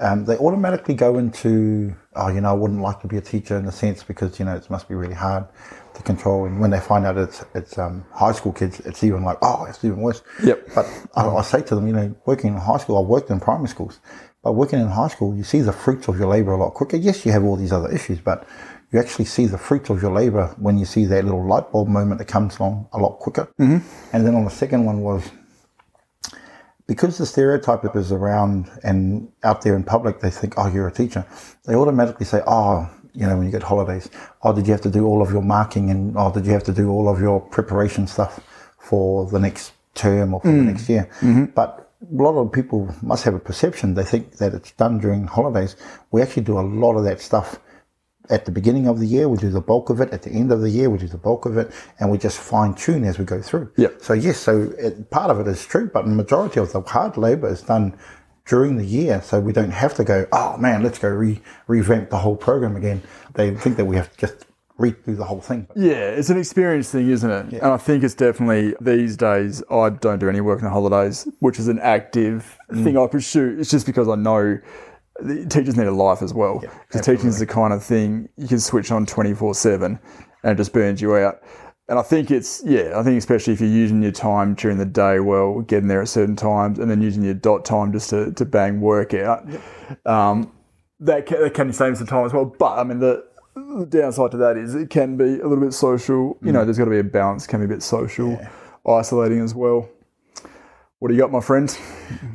um, 0.00 0.24
they 0.24 0.36
automatically 0.36 0.94
go 0.94 1.18
into, 1.18 1.94
oh, 2.14 2.28
you 2.28 2.40
know, 2.40 2.50
I 2.50 2.52
wouldn't 2.52 2.80
like 2.80 3.00
to 3.00 3.08
be 3.08 3.16
a 3.16 3.20
teacher 3.20 3.56
in 3.56 3.66
a 3.66 3.72
sense 3.72 4.04
because, 4.04 4.38
you 4.38 4.44
know, 4.44 4.54
it 4.54 4.70
must 4.70 4.88
be 4.88 4.94
really 4.94 5.14
hard 5.14 5.46
to 5.94 6.02
control. 6.02 6.44
And 6.44 6.60
when 6.60 6.70
they 6.70 6.78
find 6.78 7.04
out 7.04 7.18
it's, 7.18 7.44
it's 7.54 7.78
um, 7.78 8.04
high 8.12 8.32
school 8.32 8.52
kids, 8.52 8.78
it's 8.80 9.02
even 9.02 9.24
like, 9.24 9.38
oh, 9.42 9.64
it's 9.64 9.84
even 9.84 10.00
worse. 10.00 10.22
Yep. 10.44 10.68
But 10.74 10.86
I, 11.16 11.26
I 11.26 11.42
say 11.42 11.62
to 11.62 11.74
them, 11.74 11.88
you 11.88 11.92
know, 11.92 12.14
working 12.26 12.52
in 12.52 12.60
high 12.60 12.78
school, 12.78 13.02
I've 13.02 13.08
worked 13.08 13.30
in 13.30 13.40
primary 13.40 13.68
schools, 13.68 13.98
but 14.44 14.52
working 14.52 14.78
in 14.78 14.86
high 14.86 15.08
school, 15.08 15.34
you 15.34 15.42
see 15.42 15.62
the 15.62 15.72
fruits 15.72 16.06
of 16.06 16.16
your 16.18 16.28
labor 16.28 16.52
a 16.52 16.56
lot 16.56 16.74
quicker. 16.74 16.96
Yes, 16.96 17.26
you 17.26 17.32
have 17.32 17.42
all 17.42 17.56
these 17.56 17.72
other 17.72 17.90
issues, 17.90 18.20
but 18.20 18.46
you 18.92 19.00
actually 19.00 19.24
see 19.24 19.46
the 19.46 19.58
fruits 19.58 19.90
of 19.90 20.00
your 20.00 20.12
labor 20.12 20.54
when 20.58 20.78
you 20.78 20.84
see 20.84 21.06
that 21.06 21.24
little 21.24 21.44
light 21.44 21.72
bulb 21.72 21.88
moment 21.88 22.18
that 22.18 22.28
comes 22.28 22.58
along 22.58 22.88
a 22.92 22.98
lot 22.98 23.18
quicker. 23.18 23.52
Mm-hmm. 23.58 23.78
And 24.12 24.26
then 24.26 24.36
on 24.36 24.44
the 24.44 24.50
second 24.50 24.84
one 24.84 25.00
was 25.00 25.28
because 26.88 27.18
the 27.18 27.26
stereotype 27.26 27.84
is 27.94 28.10
around 28.10 28.68
and 28.82 29.30
out 29.44 29.62
there 29.62 29.76
in 29.76 29.84
public, 29.84 30.20
they 30.20 30.30
think, 30.30 30.54
oh, 30.56 30.72
you're 30.72 30.88
a 30.88 30.92
teacher. 30.92 31.24
They 31.66 31.74
automatically 31.74 32.24
say, 32.24 32.42
oh, 32.46 32.90
you 33.12 33.26
know, 33.26 33.36
when 33.36 33.46
you 33.46 33.52
get 33.52 33.62
holidays, 33.62 34.08
oh, 34.42 34.54
did 34.54 34.66
you 34.66 34.72
have 34.72 34.80
to 34.80 34.90
do 34.90 35.06
all 35.06 35.22
of 35.22 35.30
your 35.30 35.42
marking 35.42 35.90
and 35.90 36.16
oh, 36.16 36.32
did 36.32 36.46
you 36.46 36.52
have 36.52 36.64
to 36.64 36.72
do 36.72 36.90
all 36.90 37.08
of 37.08 37.20
your 37.20 37.40
preparation 37.40 38.06
stuff 38.06 38.40
for 38.78 39.30
the 39.30 39.38
next 39.38 39.72
term 39.94 40.32
or 40.32 40.40
for 40.40 40.48
the 40.48 40.54
mm. 40.54 40.66
next 40.66 40.88
year? 40.88 41.10
Mm-hmm. 41.20 41.44
But 41.46 41.92
a 42.00 42.22
lot 42.22 42.38
of 42.38 42.50
people 42.52 42.92
must 43.02 43.22
have 43.24 43.34
a 43.34 43.38
perception. 43.38 43.92
They 43.92 44.04
think 44.04 44.38
that 44.38 44.54
it's 44.54 44.72
done 44.72 44.98
during 44.98 45.26
holidays. 45.26 45.76
We 46.10 46.22
actually 46.22 46.44
do 46.44 46.58
a 46.58 46.62
lot 46.62 46.96
of 46.96 47.04
that 47.04 47.20
stuff 47.20 47.58
at 48.30 48.44
the 48.44 48.50
beginning 48.50 48.86
of 48.86 48.98
the 48.98 49.06
year, 49.06 49.28
we 49.28 49.38
do 49.38 49.50
the 49.50 49.60
bulk 49.60 49.90
of 49.90 50.00
it. 50.00 50.10
At 50.12 50.22
the 50.22 50.30
end 50.30 50.52
of 50.52 50.60
the 50.60 50.70
year, 50.70 50.90
we 50.90 50.98
do 50.98 51.08
the 51.08 51.18
bulk 51.18 51.46
of 51.46 51.56
it, 51.56 51.72
and 51.98 52.10
we 52.10 52.18
just 52.18 52.38
fine 52.38 52.74
tune 52.74 53.04
as 53.04 53.18
we 53.18 53.24
go 53.24 53.40
through. 53.40 53.70
Yep. 53.76 54.02
So 54.02 54.12
yes, 54.12 54.38
so 54.38 54.72
it, 54.78 55.10
part 55.10 55.30
of 55.30 55.40
it 55.40 55.48
is 55.48 55.64
true, 55.64 55.90
but 55.92 56.04
the 56.04 56.10
majority 56.10 56.60
of 56.60 56.72
the 56.72 56.80
hard 56.80 57.16
labour 57.16 57.48
is 57.48 57.62
done 57.62 57.96
during 58.46 58.76
the 58.76 58.84
year, 58.84 59.20
so 59.22 59.40
we 59.40 59.52
don't 59.52 59.70
have 59.70 59.94
to 59.94 60.04
go. 60.04 60.26
Oh 60.32 60.56
man, 60.56 60.82
let's 60.82 60.98
go 60.98 61.08
re- 61.08 61.40
revamp 61.66 62.10
the 62.10 62.18
whole 62.18 62.36
program 62.36 62.76
again. 62.76 63.02
They 63.34 63.54
think 63.54 63.76
that 63.76 63.84
we 63.84 63.96
have 63.96 64.10
to 64.12 64.18
just 64.18 64.46
redo 64.78 65.16
the 65.16 65.24
whole 65.24 65.40
thing. 65.40 65.66
Yeah, 65.74 66.10
it's 66.10 66.30
an 66.30 66.38
experience 66.38 66.90
thing, 66.90 67.10
isn't 67.10 67.30
it? 67.30 67.52
Yeah. 67.52 67.58
And 67.64 67.72
I 67.72 67.76
think 67.76 68.04
it's 68.04 68.14
definitely 68.14 68.74
these 68.80 69.16
days. 69.16 69.62
I 69.70 69.90
don't 69.90 70.18
do 70.18 70.28
any 70.28 70.40
work 70.40 70.60
on 70.60 70.64
the 70.64 70.70
holidays, 70.70 71.28
which 71.40 71.58
is 71.58 71.68
an 71.68 71.78
active 71.80 72.56
mm. 72.70 72.84
thing 72.84 72.96
I 72.96 73.06
pursue. 73.06 73.56
It's 73.58 73.70
just 73.70 73.86
because 73.86 74.08
I 74.08 74.14
know 74.14 74.58
teachers 75.48 75.76
need 75.76 75.86
a 75.86 75.92
life 75.92 76.22
as 76.22 76.32
well. 76.32 76.60
Because 76.60 77.04
teaching 77.04 77.28
is 77.28 77.38
the 77.38 77.46
kind 77.46 77.72
of 77.72 77.82
thing 77.82 78.28
you 78.36 78.48
can 78.48 78.60
switch 78.60 78.90
on 78.90 79.06
twenty 79.06 79.34
four 79.34 79.54
seven, 79.54 79.98
and 80.42 80.52
it 80.52 80.56
just 80.56 80.72
burns 80.72 81.00
you 81.00 81.16
out. 81.16 81.42
And 81.88 81.98
I 81.98 82.02
think 82.02 82.30
it's 82.30 82.62
yeah, 82.66 82.98
I 82.98 83.02
think 83.02 83.16
especially 83.16 83.54
if 83.54 83.60
you're 83.60 83.70
using 83.70 84.02
your 84.02 84.12
time 84.12 84.54
during 84.54 84.76
the 84.76 84.84
day 84.84 85.20
well, 85.20 85.60
getting 85.62 85.88
there 85.88 86.02
at 86.02 86.08
certain 86.08 86.36
times, 86.36 86.78
and 86.78 86.90
then 86.90 87.00
using 87.00 87.22
your 87.22 87.34
DOTT 87.34 87.64
time 87.64 87.92
just 87.92 88.10
to, 88.10 88.30
to 88.32 88.44
bang 88.44 88.80
work 88.80 89.14
out. 89.14 89.48
Um, 90.04 90.52
that 91.00 91.26
can, 91.26 91.40
that 91.40 91.54
can 91.54 91.72
save 91.72 91.96
some 91.96 92.06
time 92.06 92.26
as 92.26 92.32
well. 92.34 92.44
But 92.44 92.78
I 92.78 92.84
mean, 92.84 92.98
the, 92.98 93.24
the 93.54 93.86
downside 93.86 94.32
to 94.32 94.36
that 94.36 94.58
is 94.58 94.74
it 94.74 94.90
can 94.90 95.16
be 95.16 95.40
a 95.40 95.48
little 95.48 95.60
bit 95.60 95.72
social. 95.72 96.36
You 96.42 96.52
know, 96.52 96.64
there's 96.64 96.76
got 96.76 96.84
to 96.84 96.90
be 96.90 96.98
a 96.98 97.04
balance. 97.04 97.46
Can 97.46 97.60
be 97.60 97.64
a 97.64 97.68
bit 97.68 97.82
social, 97.82 98.38
isolating 98.86 99.40
as 99.40 99.54
well. 99.54 99.88
What 100.98 101.08
do 101.08 101.14
you 101.14 101.20
got, 101.20 101.30
my 101.30 101.40
friends? 101.40 101.78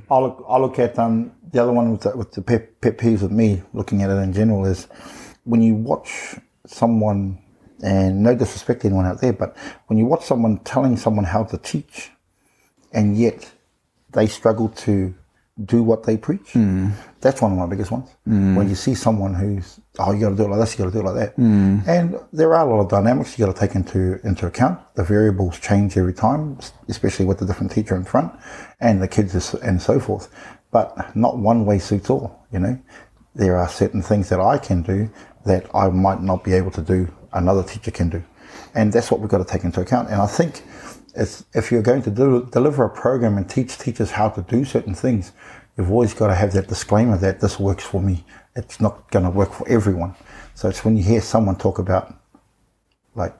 I 0.09 0.19
look, 0.19 0.45
I 0.47 0.57
look 0.57 0.79
at 0.79 0.97
um, 0.97 1.33
the 1.51 1.61
other 1.61 1.73
one 1.73 1.91
with 1.91 2.01
the, 2.01 2.15
with 2.15 2.31
the 2.31 2.41
pet, 2.41 2.79
pet 2.79 2.97
peeves 2.97 3.21
with 3.21 3.31
me, 3.31 3.61
looking 3.73 4.01
at 4.01 4.09
it 4.09 4.13
in 4.13 4.31
general, 4.31 4.63
is 4.63 4.87
when 5.43 5.61
you 5.61 5.75
watch 5.75 6.35
someone, 6.65 7.39
and 7.83 8.23
no 8.23 8.33
disrespect 8.33 8.81
to 8.81 8.87
anyone 8.87 9.05
out 9.05 9.19
there, 9.19 9.33
but 9.33 9.57
when 9.87 9.99
you 9.99 10.05
watch 10.05 10.23
someone 10.23 10.59
telling 10.59 10.95
someone 10.95 11.25
how 11.25 11.43
to 11.43 11.57
teach, 11.57 12.11
and 12.93 13.17
yet 13.17 13.51
they 14.13 14.27
struggle 14.27 14.69
to 14.69 15.13
do 15.65 15.83
what 15.83 16.03
they 16.03 16.17
preach. 16.17 16.53
Mm. 16.53 16.91
That's 17.21 17.41
one 17.41 17.51
of 17.51 17.57
my 17.57 17.67
biggest 17.67 17.91
ones. 17.91 18.09
Mm. 18.27 18.55
When 18.55 18.69
you 18.69 18.75
see 18.75 18.95
someone 18.95 19.35
who's, 19.35 19.79
oh, 19.99 20.11
you 20.11 20.19
got 20.19 20.29
to 20.29 20.35
do 20.35 20.45
it 20.45 20.49
like 20.49 20.59
this, 20.59 20.73
you 20.73 20.83
got 20.83 20.91
to 20.91 20.97
do 20.97 20.99
it 21.01 21.05
like 21.05 21.15
that. 21.15 21.37
Mm. 21.37 21.87
And 21.87 22.19
there 22.31 22.55
are 22.55 22.67
a 22.67 22.69
lot 22.69 22.81
of 22.81 22.89
dynamics 22.89 23.37
you 23.37 23.45
got 23.45 23.55
to 23.55 23.59
take 23.59 23.75
into 23.75 24.19
into 24.25 24.47
account. 24.47 24.79
The 24.95 25.03
variables 25.03 25.59
change 25.59 25.95
every 25.95 26.13
time, 26.13 26.57
especially 26.87 27.25
with 27.25 27.37
the 27.37 27.45
different 27.45 27.71
teacher 27.71 27.95
in 27.95 28.03
front 28.03 28.33
and 28.79 29.01
the 29.01 29.07
kids 29.07 29.53
and 29.53 29.81
so 29.81 29.99
forth. 29.99 30.33
But 30.71 31.15
not 31.15 31.37
one 31.37 31.65
way 31.65 31.77
suits 31.77 32.09
all. 32.09 32.45
You 32.51 32.59
know, 32.59 32.79
there 33.35 33.57
are 33.57 33.69
certain 33.69 34.01
things 34.01 34.29
that 34.29 34.39
I 34.39 34.57
can 34.57 34.81
do 34.81 35.09
that 35.45 35.69
I 35.75 35.89
might 35.89 36.21
not 36.21 36.43
be 36.43 36.53
able 36.53 36.71
to 36.71 36.81
do. 36.81 37.13
Another 37.31 37.63
teacher 37.63 37.91
can 37.91 38.09
do, 38.09 38.23
and 38.75 38.93
that's 38.93 39.09
what 39.09 39.19
we've 39.19 39.29
got 39.29 39.39
to 39.39 39.45
take 39.45 39.63
into 39.63 39.81
account. 39.81 40.09
And 40.09 40.21
I 40.21 40.27
think 40.27 40.63
it's, 41.15 41.45
if 41.53 41.71
you're 41.71 41.81
going 41.81 42.01
to 42.03 42.11
do, 42.11 42.47
deliver 42.51 42.85
a 42.85 42.89
program 42.89 43.37
and 43.37 43.49
teach 43.49 43.77
teachers 43.77 44.11
how 44.11 44.29
to 44.29 44.41
do 44.41 44.65
certain 44.65 44.95
things, 44.95 45.31
you've 45.77 45.91
always 45.91 46.13
got 46.13 46.27
to 46.27 46.35
have 46.35 46.53
that 46.53 46.67
disclaimer 46.67 47.17
that 47.17 47.39
this 47.39 47.59
works 47.59 47.83
for 47.83 48.01
me. 48.01 48.23
It's 48.55 48.79
not 48.79 49.09
going 49.11 49.25
to 49.25 49.31
work 49.31 49.53
for 49.53 49.67
everyone. 49.67 50.15
So 50.55 50.69
it's 50.69 50.85
when 50.85 50.97
you 50.97 51.03
hear 51.03 51.21
someone 51.21 51.55
talk 51.55 51.79
about, 51.79 52.15
like, 53.15 53.35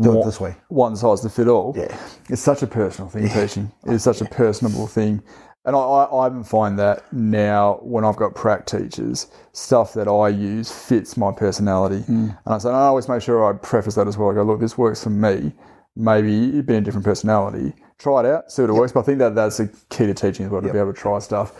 do 0.00 0.20
it 0.20 0.24
this 0.24 0.40
way. 0.40 0.54
one 0.68 0.94
size 0.96 1.20
to 1.22 1.28
fit 1.28 1.48
all. 1.48 1.74
Yeah. 1.76 1.96
It's 2.28 2.42
such 2.42 2.62
a 2.62 2.66
personal 2.66 3.10
thing, 3.10 3.28
teaching. 3.28 3.72
It's 3.86 4.04
such 4.04 4.20
a 4.20 4.24
personable 4.24 4.86
thing. 4.86 5.22
And 5.64 5.74
I, 5.74 5.78
I, 5.78 6.04
I 6.04 6.26
even 6.28 6.44
find 6.44 6.78
that 6.78 7.10
now 7.12 7.80
when 7.82 8.04
I've 8.04 8.16
got 8.16 8.34
prac 8.34 8.66
teachers, 8.66 9.28
stuff 9.52 9.94
that 9.94 10.06
I 10.06 10.28
use 10.28 10.70
fits 10.70 11.16
my 11.16 11.32
personality. 11.32 12.00
Mm. 12.02 12.38
And 12.44 12.54
I 12.54 12.58
say, 12.58 12.68
and 12.68 12.76
I 12.76 12.82
always 12.82 13.08
make 13.08 13.22
sure 13.22 13.44
I 13.44 13.56
preface 13.56 13.94
that 13.94 14.06
as 14.06 14.18
well. 14.18 14.30
I 14.30 14.34
go, 14.34 14.42
look, 14.42 14.60
this 14.60 14.76
works 14.76 15.02
for 15.02 15.10
me. 15.10 15.52
Maybe 15.96 16.60
being 16.62 16.80
a 16.80 16.82
different 16.82 17.04
personality. 17.04 17.74
Try 17.98 18.20
it 18.20 18.26
out, 18.26 18.50
see 18.50 18.62
what 18.62 18.70
it 18.70 18.74
works. 18.74 18.92
But 18.92 19.00
I 19.00 19.02
think 19.04 19.18
that 19.18 19.34
that's 19.34 19.60
a 19.60 19.68
key 19.90 20.06
to 20.06 20.14
teaching 20.14 20.46
as 20.46 20.50
well, 20.50 20.62
to 20.62 20.72
be 20.72 20.78
able 20.78 20.92
to 20.92 20.98
try 20.98 21.18
stuff. 21.20 21.52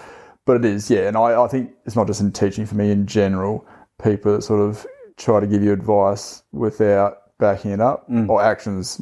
But 0.45 0.57
it 0.57 0.65
is, 0.65 0.91
yeah. 0.91 1.09
And 1.09 1.17
I, 1.17 1.43
I 1.43 1.49
think 1.49 1.73
it's 1.87 1.97
not 1.97 2.07
just 2.07 2.21
in 2.21 2.33
teaching 2.33 2.67
for 2.67 2.75
me 2.75 2.91
in 2.91 3.07
general. 3.07 3.67
People 4.03 4.35
that 4.35 4.43
sort 4.43 4.61
of 4.61 4.87
try 5.17 5.41
to 5.41 5.47
give 5.47 5.63
you 5.63 5.73
advice 5.73 6.43
without 6.53 7.19
backing 7.39 7.71
it 7.71 7.81
up 7.81 8.07
or 8.29 8.43
actions, 8.43 9.01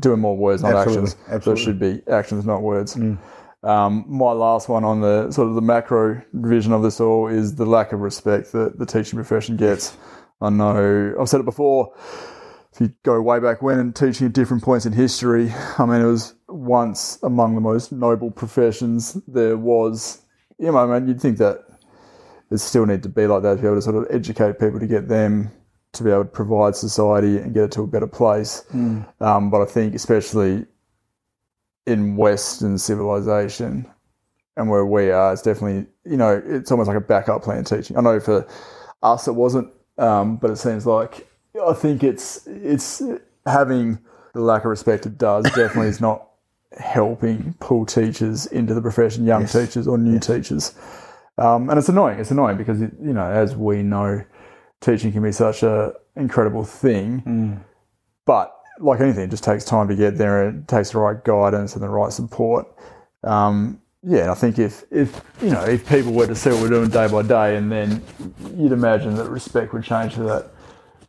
doing 0.00 0.20
more 0.20 0.36
words, 0.36 0.62
not 0.62 0.74
Absolutely, 0.74 1.12
actions. 1.28 1.44
So 1.44 1.52
it 1.52 1.56
should 1.58 1.78
be 1.78 2.02
actions, 2.10 2.44
not 2.44 2.62
words. 2.62 2.96
Um, 3.62 4.04
my 4.08 4.32
last 4.32 4.68
one 4.68 4.82
on 4.82 5.00
the 5.00 5.30
sort 5.30 5.48
of 5.48 5.54
the 5.54 5.62
macro 5.62 6.20
vision 6.32 6.72
of 6.72 6.82
this 6.82 7.00
all 7.00 7.28
is 7.28 7.54
the 7.54 7.64
lack 7.64 7.92
of 7.92 8.00
respect 8.00 8.50
that 8.52 8.78
the 8.78 8.84
teaching 8.84 9.16
profession 9.16 9.56
gets. 9.56 9.96
I 10.40 10.50
know 10.50 11.14
I've 11.18 11.28
said 11.28 11.40
it 11.40 11.44
before. 11.44 11.94
If 12.72 12.80
you 12.80 12.92
go 13.02 13.20
way 13.20 13.38
back 13.38 13.60
when 13.60 13.78
and 13.78 13.94
teaching 13.94 14.26
at 14.26 14.32
different 14.32 14.62
points 14.62 14.86
in 14.86 14.92
history, 14.92 15.52
I 15.78 15.84
mean, 15.84 16.00
it 16.00 16.06
was 16.06 16.34
once 16.48 17.18
among 17.22 17.54
the 17.54 17.60
most 17.60 17.92
noble 17.92 18.30
professions 18.30 19.14
there 19.28 19.58
was. 19.58 20.22
You 20.58 20.72
know, 20.72 20.86
man, 20.86 21.06
you'd 21.06 21.20
think 21.20 21.38
that 21.38 21.64
it 22.50 22.58
still 22.58 22.86
need 22.86 23.02
to 23.02 23.08
be 23.08 23.26
like 23.26 23.42
that 23.42 23.56
to 23.56 23.60
be 23.60 23.66
able 23.66 23.76
to 23.76 23.82
sort 23.82 23.96
of 23.96 24.06
educate 24.10 24.58
people 24.58 24.80
to 24.80 24.86
get 24.86 25.08
them 25.08 25.50
to 25.92 26.04
be 26.04 26.10
able 26.10 26.24
to 26.24 26.30
provide 26.30 26.74
society 26.74 27.36
and 27.38 27.52
get 27.52 27.64
it 27.64 27.72
to 27.72 27.82
a 27.82 27.86
better 27.86 28.06
place. 28.06 28.64
Um, 29.20 29.50
but 29.50 29.60
I 29.60 29.66
think, 29.66 29.94
especially 29.94 30.66
in 31.86 32.16
Western 32.16 32.78
civilization 32.78 33.90
and 34.56 34.70
where 34.70 34.86
we 34.86 35.10
are, 35.10 35.32
it's 35.32 35.42
definitely, 35.42 35.86
you 36.04 36.16
know, 36.16 36.42
it's 36.46 36.70
almost 36.70 36.88
like 36.88 36.96
a 36.96 37.00
backup 37.00 37.42
plan 37.42 37.64
teaching. 37.64 37.98
I 37.98 38.00
know 38.00 38.20
for 38.20 38.46
us 39.02 39.28
it 39.28 39.32
wasn't, 39.32 39.70
um, 39.98 40.36
but 40.36 40.50
it 40.50 40.56
seems 40.56 40.86
like 40.86 41.28
I 41.60 41.74
think 41.74 42.02
it's 42.02 42.46
it's 42.46 43.02
having 43.46 43.98
the 44.34 44.40
lack 44.40 44.64
of 44.64 44.70
respect 44.70 45.06
it 45.06 45.18
does 45.18 45.44
definitely 45.44 45.88
is 45.88 46.00
not 46.00 46.28
helping 46.78 47.54
pull 47.60 47.84
teachers 47.84 48.46
into 48.46 48.72
the 48.74 48.80
profession, 48.80 49.26
young 49.26 49.46
teachers 49.46 49.86
or 49.86 49.98
new 49.98 50.18
teachers. 50.18 50.74
Um, 51.38 51.68
and 51.70 51.78
it's 51.78 51.88
annoying. 51.88 52.18
It's 52.18 52.30
annoying 52.30 52.56
because 52.56 52.80
it, 52.80 52.92
you 53.00 53.12
know, 53.12 53.26
as 53.26 53.54
we 53.56 53.82
know, 53.82 54.24
teaching 54.80 55.12
can 55.12 55.22
be 55.22 55.32
such 55.32 55.62
a 55.62 55.92
incredible 56.16 56.64
thing. 56.64 57.22
But 58.24 58.54
like 58.78 59.00
anything, 59.00 59.24
it 59.24 59.30
just 59.30 59.44
takes 59.44 59.64
time 59.64 59.88
to 59.88 59.96
get 59.96 60.16
there. 60.16 60.48
and 60.48 60.62
It 60.62 60.68
takes 60.68 60.92
the 60.92 60.98
right 60.98 61.22
guidance 61.22 61.74
and 61.74 61.82
the 61.82 61.88
right 61.88 62.12
support. 62.12 62.66
Um, 63.24 63.80
yeah, 64.02 64.22
and 64.22 64.30
I 64.30 64.34
think 64.34 64.58
if 64.58 64.84
if 64.90 65.20
you 65.40 65.50
know 65.50 65.62
if 65.64 65.88
people 65.88 66.12
were 66.12 66.26
to 66.26 66.34
see 66.34 66.50
what 66.50 66.60
we're 66.60 66.68
doing 66.70 66.90
day 66.90 67.06
by 67.08 67.22
day, 67.22 67.56
and 67.56 67.70
then 67.70 68.02
you'd 68.56 68.72
imagine 68.72 69.14
that 69.16 69.28
respect 69.28 69.72
would 69.72 69.84
change 69.84 70.14
to 70.14 70.22
that. 70.24 70.50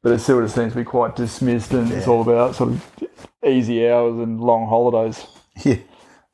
But 0.04 0.12
it 0.12 0.20
still 0.20 0.42
just 0.42 0.54
seems 0.54 0.74
to 0.74 0.80
be 0.80 0.84
quite 0.84 1.16
dismissed, 1.16 1.72
and 1.72 1.92
it's 1.92 2.08
all 2.08 2.22
about 2.22 2.56
sort 2.56 2.72
of 2.72 3.08
easy 3.44 3.90
hours 3.90 4.20
and 4.20 4.40
long 4.40 4.68
holidays. 4.68 5.26
Yeah, 5.64 5.78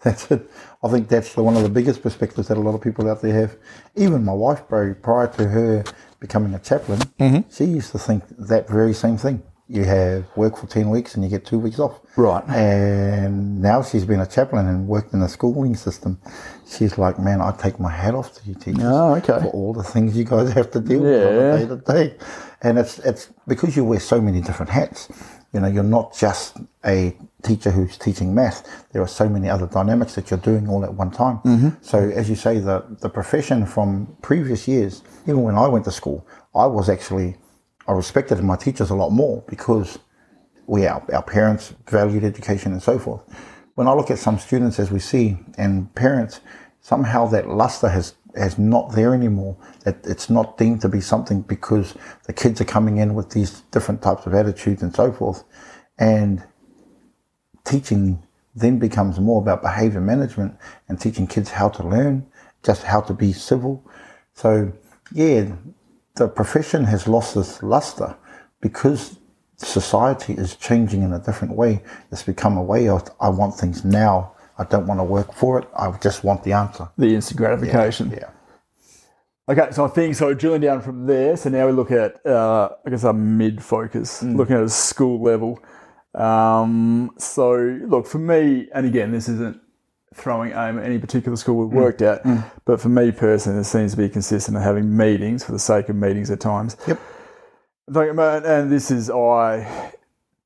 that's 0.01 0.31
it. 0.31 0.49
I 0.81 0.87
think 0.87 1.09
that's 1.09 1.33
the, 1.33 1.43
one 1.43 1.57
of 1.57 1.63
the 1.63 1.69
biggest 1.69 2.01
perspectives 2.01 2.47
that 2.47 2.57
a 2.57 2.61
lot 2.61 2.73
of 2.73 2.81
people 2.81 3.09
out 3.09 3.21
there 3.21 3.33
have. 3.33 3.57
Even 3.97 4.23
my 4.23 4.31
wife, 4.31 4.65
bro, 4.69 4.93
prior 4.93 5.27
to 5.27 5.49
her 5.49 5.83
becoming 6.21 6.53
a 6.53 6.59
chaplain, 6.59 6.99
mm-hmm. 7.19 7.49
she 7.51 7.65
used 7.65 7.91
to 7.91 7.99
think 7.99 8.23
that 8.37 8.69
very 8.69 8.93
same 8.93 9.17
thing. 9.17 9.43
You 9.71 9.83
have 9.83 10.25
work 10.35 10.57
for 10.57 10.65
10 10.65 10.89
weeks 10.89 11.13
and 11.13 11.23
you 11.23 11.29
get 11.29 11.45
two 11.45 11.59
weeks 11.59 11.77
off. 11.77 11.99
Right. 12.17 12.43
And 12.49 13.61
now 13.61 13.83
she's 13.83 14.03
been 14.03 14.19
a 14.19 14.25
chaplain 14.25 14.65
and 14.65 14.87
worked 14.87 15.13
in 15.13 15.19
the 15.19 15.29
schooling 15.29 15.75
system. 15.75 16.19
She's 16.67 16.97
like, 16.97 17.19
man, 17.19 17.39
I 17.39 17.51
take 17.51 17.79
my 17.79 17.91
hat 17.91 18.15
off 18.15 18.33
to 18.41 18.49
you 18.49 18.55
teachers 18.55 18.81
Oh, 18.83 19.13
okay. 19.17 19.39
for 19.43 19.49
all 19.49 19.73
the 19.73 19.83
things 19.83 20.17
you 20.17 20.23
guys 20.23 20.51
have 20.53 20.71
to 20.71 20.79
deal 20.79 21.01
with 21.01 21.23
on 21.23 21.59
day 21.59 21.67
to 21.67 21.75
day. 21.93 22.17
And 22.63 22.79
it's 22.79 22.97
it's 22.99 23.29
because 23.47 23.75
you 23.77 23.85
wear 23.85 23.99
so 23.99 24.19
many 24.19 24.41
different 24.41 24.71
hats. 24.71 25.07
You 25.53 25.59
know, 25.59 25.67
you're 25.67 25.83
not 25.83 26.15
just 26.17 26.57
a 26.83 27.15
teacher 27.43 27.69
who's 27.71 27.95
teaching 27.97 28.33
math. 28.33 28.85
There 28.91 29.01
are 29.03 29.07
so 29.07 29.29
many 29.29 29.49
other 29.49 29.67
dynamics 29.67 30.15
that 30.15 30.31
you're 30.31 30.39
doing 30.39 30.67
all 30.67 30.83
at 30.83 30.93
one 30.95 31.11
time. 31.11 31.37
Mm-hmm. 31.45 31.69
So 31.81 31.99
as 32.09 32.27
you 32.27 32.35
say, 32.35 32.57
the 32.57 32.83
the 33.01 33.09
profession 33.09 33.67
from 33.67 34.15
previous 34.23 34.67
years, 34.67 35.03
even 35.25 35.43
when 35.43 35.55
I 35.55 35.67
went 35.67 35.85
to 35.85 35.91
school, 35.91 36.27
I 36.55 36.65
was 36.65 36.89
actually 36.89 37.37
I 37.89 37.93
respected 37.93 38.39
my 38.43 38.55
teachers 38.55 38.91
a 38.91 38.95
lot 38.95 39.09
more 39.09 39.43
because 39.47 39.97
we 40.67 40.85
our, 40.85 41.03
our 41.11 41.23
parents 41.23 41.73
valued 41.87 42.23
education 42.23 42.71
and 42.71 42.83
so 42.83 42.99
forth. 42.99 43.23
When 43.73 43.87
I 43.87 43.93
look 43.93 44.11
at 44.11 44.19
some 44.19 44.37
students 44.37 44.77
as 44.77 44.91
we 44.91 44.99
see 44.99 45.39
and 45.57 45.93
parents, 45.95 46.39
somehow 46.81 47.25
that 47.27 47.49
luster 47.49 47.89
has 47.89 48.13
has 48.35 48.59
not 48.59 48.91
there 48.91 49.15
anymore. 49.15 49.57
That 49.85 50.05
it's 50.05 50.29
not 50.29 50.55
deemed 50.59 50.81
to 50.81 50.89
be 50.89 51.01
something 51.01 51.41
because 51.41 51.95
the 52.25 52.33
kids 52.33 52.61
are 52.61 52.65
coming 52.65 52.97
in 52.97 53.15
with 53.15 53.31
these 53.31 53.61
different 53.71 54.03
types 54.03 54.27
of 54.27 54.35
attitudes 54.35 54.83
and 54.83 54.95
so 54.95 55.11
forth, 55.11 55.43
and 55.97 56.43
teaching 57.65 58.21
then 58.53 58.77
becomes 58.77 59.19
more 59.19 59.41
about 59.41 59.63
behavior 59.63 60.01
management 60.01 60.55
and 60.87 61.01
teaching 61.01 61.25
kids 61.25 61.49
how 61.49 61.69
to 61.69 61.87
learn, 61.87 62.27
just 62.63 62.83
how 62.83 63.01
to 63.01 63.15
be 63.15 63.33
civil. 63.33 63.83
So 64.35 64.71
yeah, 65.11 65.53
the 66.19 66.27
profession 66.27 66.83
has 66.83 67.07
lost 67.07 67.35
its 67.35 67.63
luster 67.63 68.15
because 68.61 69.17
society 69.55 70.33
is 70.33 70.55
changing 70.55 71.01
in 71.01 71.13
a 71.13 71.19
different 71.19 71.55
way. 71.55 71.81
It's 72.11 72.23
become 72.23 72.57
a 72.57 72.63
way 72.63 72.89
of 72.89 73.09
I 73.19 73.29
want 73.29 73.55
things 73.55 73.83
now. 73.83 74.33
I 74.57 74.65
don't 74.65 74.85
want 74.85 74.99
to 74.99 75.05
work 75.05 75.33
for 75.33 75.59
it. 75.59 75.67
I 75.75 75.89
just 75.97 76.23
want 76.25 76.43
the 76.43 76.53
answer. 76.53 76.89
The 76.97 77.15
instant 77.15 77.37
gratification. 77.37 78.11
Yeah. 78.11 78.29
Okay, 79.47 79.71
so 79.71 79.85
I 79.85 79.87
think 79.87 80.15
so. 80.15 80.33
Drilling 80.33 80.61
down 80.61 80.81
from 80.81 81.07
there, 81.07 81.35
so 81.37 81.49
now 81.49 81.65
we 81.65 81.71
look 81.71 81.89
at 81.89 82.23
uh, 82.25 82.69
I 82.85 82.89
guess 82.89 83.05
our 83.05 83.13
mid 83.13 83.63
focus, 83.63 84.21
looking 84.21 84.57
at 84.57 84.63
a 84.63 84.69
school 84.69 85.23
level. 85.23 85.57
Um, 86.13 87.11
so 87.17 87.55
look 87.87 88.05
for 88.07 88.19
me, 88.19 88.67
and 88.75 88.85
again, 88.85 89.11
this 89.11 89.29
isn't 89.29 89.59
throwing 90.19 90.51
aim 90.51 90.77
at 90.77 90.85
any 90.85 90.99
particular 90.99 91.37
school 91.37 91.55
we've 91.57 91.73
mm. 91.73 91.81
worked 91.81 92.01
at, 92.01 92.23
mm. 92.23 92.43
but 92.65 92.79
for 92.79 92.89
me 92.89 93.11
personally, 93.11 93.59
it 93.59 93.65
seems 93.65 93.91
to 93.91 93.97
be 93.97 94.09
consistent 94.09 94.57
of 94.57 94.63
having 94.63 94.95
meetings 94.95 95.43
for 95.43 95.51
the 95.51 95.59
sake 95.59 95.89
of 95.89 95.95
meetings 95.95 96.29
at 96.29 96.39
times. 96.39 96.77
Yep. 96.87 96.99
And 97.95 98.71
this 98.71 98.91
is 98.91 99.09
I 99.09 99.93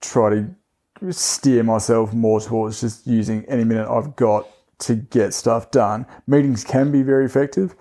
try 0.02 0.30
to 0.30 1.12
steer 1.12 1.64
myself 1.64 2.14
more 2.14 2.40
towards 2.40 2.82
just 2.82 3.06
using 3.06 3.44
any 3.46 3.64
minute 3.64 3.90
I've 3.90 4.16
got 4.16 4.48
to 4.80 4.96
get 4.96 5.34
stuff 5.34 5.72
done. 5.72 6.06
Meetings 6.28 6.64
can 6.64 6.92
be 6.92 7.02
very 7.04 7.26
effective. 7.26 7.76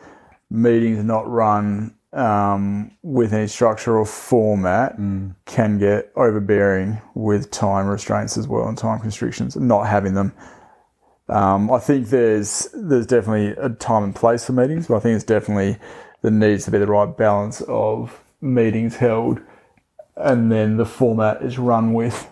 Meetings 0.51 1.05
not 1.05 1.29
run 1.31 1.95
um, 2.13 2.91
with 3.03 3.33
any 3.33 3.47
structure 3.47 3.97
or 3.99 4.05
format 4.05 4.99
mm. 4.99 5.35
can 5.47 5.79
get 5.79 6.13
overbearing 6.17 7.01
with 7.15 7.51
time 7.51 7.87
restraints 7.87 8.37
as 8.37 8.47
well 8.47 8.69
and 8.69 8.77
time 8.77 9.01
constrictions. 9.01 9.57
Not 9.57 9.87
having 9.87 10.15
them. 10.15 10.33
Um, 11.33 11.71
I 11.71 11.79
think 11.79 12.09
there's 12.09 12.69
there's 12.75 13.07
definitely 13.07 13.51
a 13.63 13.71
time 13.71 14.05
and 14.05 14.15
place 14.15 14.45
for 14.45 14.53
meetings, 14.53 14.87
but 14.87 14.97
I 14.97 15.01
think 15.01 15.17
it's 15.17 15.25
definitely 15.25 15.79
there 16.21 16.31
needs 16.31 16.65
to 16.67 16.71
be 16.71 16.79
the 16.79 16.87
right 16.87 17.17
balance 17.17 17.63
of 17.63 18.21
meetings 18.41 18.97
held, 18.97 19.41
and 20.17 20.53
then 20.53 20.77
the 20.77 20.85
format 20.85 21.43
is 21.43 21.59
run 21.59 21.95
with. 21.95 22.29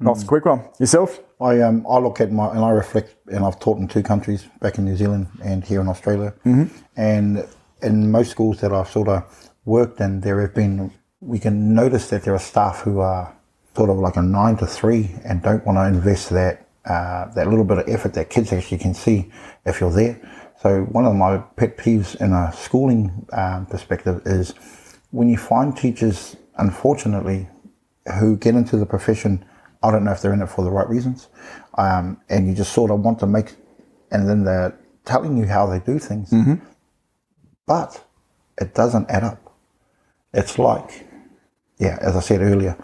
Not 0.00 0.22
a 0.22 0.26
quick 0.26 0.44
one. 0.44 0.68
Yourself? 0.78 1.20
I 1.40 1.60
um 1.60 1.86
I 1.88 1.98
look 1.98 2.20
at 2.20 2.30
my 2.30 2.50
and 2.50 2.58
I 2.58 2.70
reflect 2.70 3.16
and 3.28 3.44
I've 3.44 3.58
taught 3.58 3.78
in 3.78 3.88
two 3.88 4.02
countries 4.02 4.46
back 4.60 4.76
in 4.76 4.84
New 4.84 4.96
Zealand 4.96 5.28
and 5.42 5.64
here 5.64 5.80
in 5.80 5.88
Australia, 5.88 6.34
mm-hmm. 6.44 6.76
and 6.96 7.46
in 7.82 8.10
most 8.10 8.30
schools 8.30 8.60
that 8.60 8.72
I've 8.72 8.88
sort 8.88 9.08
of 9.08 9.50
worked 9.64 10.00
in, 10.00 10.20
there 10.20 10.40
have 10.42 10.54
been 10.54 10.92
we 11.20 11.38
can 11.38 11.74
notice 11.74 12.10
that 12.10 12.24
there 12.24 12.34
are 12.34 12.38
staff 12.38 12.82
who 12.82 12.98
are 12.98 13.34
sort 13.74 13.88
of 13.88 13.96
like 13.96 14.16
a 14.16 14.22
nine 14.22 14.56
to 14.58 14.66
three 14.66 15.10
and 15.24 15.42
don't 15.42 15.64
want 15.64 15.78
to 15.78 15.86
invest 15.86 16.28
that 16.30 16.68
uh, 16.86 17.32
that 17.34 17.48
little 17.48 17.64
bit 17.64 17.78
of 17.78 17.88
effort 17.88 18.14
that 18.14 18.30
kids 18.30 18.52
actually 18.52 18.78
can 18.78 18.94
see 18.94 19.30
if 19.64 19.80
you're 19.80 19.92
there. 19.92 20.20
So 20.60 20.82
one 20.84 21.04
of 21.06 21.14
my 21.14 21.38
pet 21.56 21.76
peeves 21.76 22.20
in 22.20 22.32
a 22.32 22.52
schooling 22.54 23.26
um, 23.32 23.66
perspective 23.66 24.22
is 24.24 24.54
when 25.10 25.28
you 25.28 25.36
find 25.36 25.76
teachers, 25.76 26.36
unfortunately, 26.56 27.48
who 28.18 28.36
get 28.36 28.54
into 28.54 28.76
the 28.76 28.86
profession. 28.86 29.44
I 29.82 29.90
don't 29.90 30.04
know 30.04 30.12
if 30.12 30.22
they're 30.22 30.32
in 30.32 30.40
it 30.42 30.48
for 30.48 30.64
the 30.64 30.70
right 30.70 30.88
reasons, 30.88 31.28
um, 31.76 32.20
and 32.28 32.46
you 32.48 32.54
just 32.54 32.72
sort 32.72 32.90
of 32.90 33.00
want 33.00 33.18
to 33.20 33.26
make, 33.26 33.54
and 34.10 34.28
then 34.28 34.44
they're 34.44 34.78
telling 35.04 35.36
you 35.36 35.46
how 35.46 35.66
they 35.66 35.78
do 35.80 35.98
things, 35.98 36.30
but 37.66 38.02
it 38.58 38.74
doesn't 38.74 39.10
add 39.10 39.24
up. 39.24 39.54
It's 40.32 40.58
like, 40.58 41.06
yeah, 41.78 41.98
as 42.00 42.16
I 42.16 42.20
said 42.20 42.40
earlier, 42.40 42.76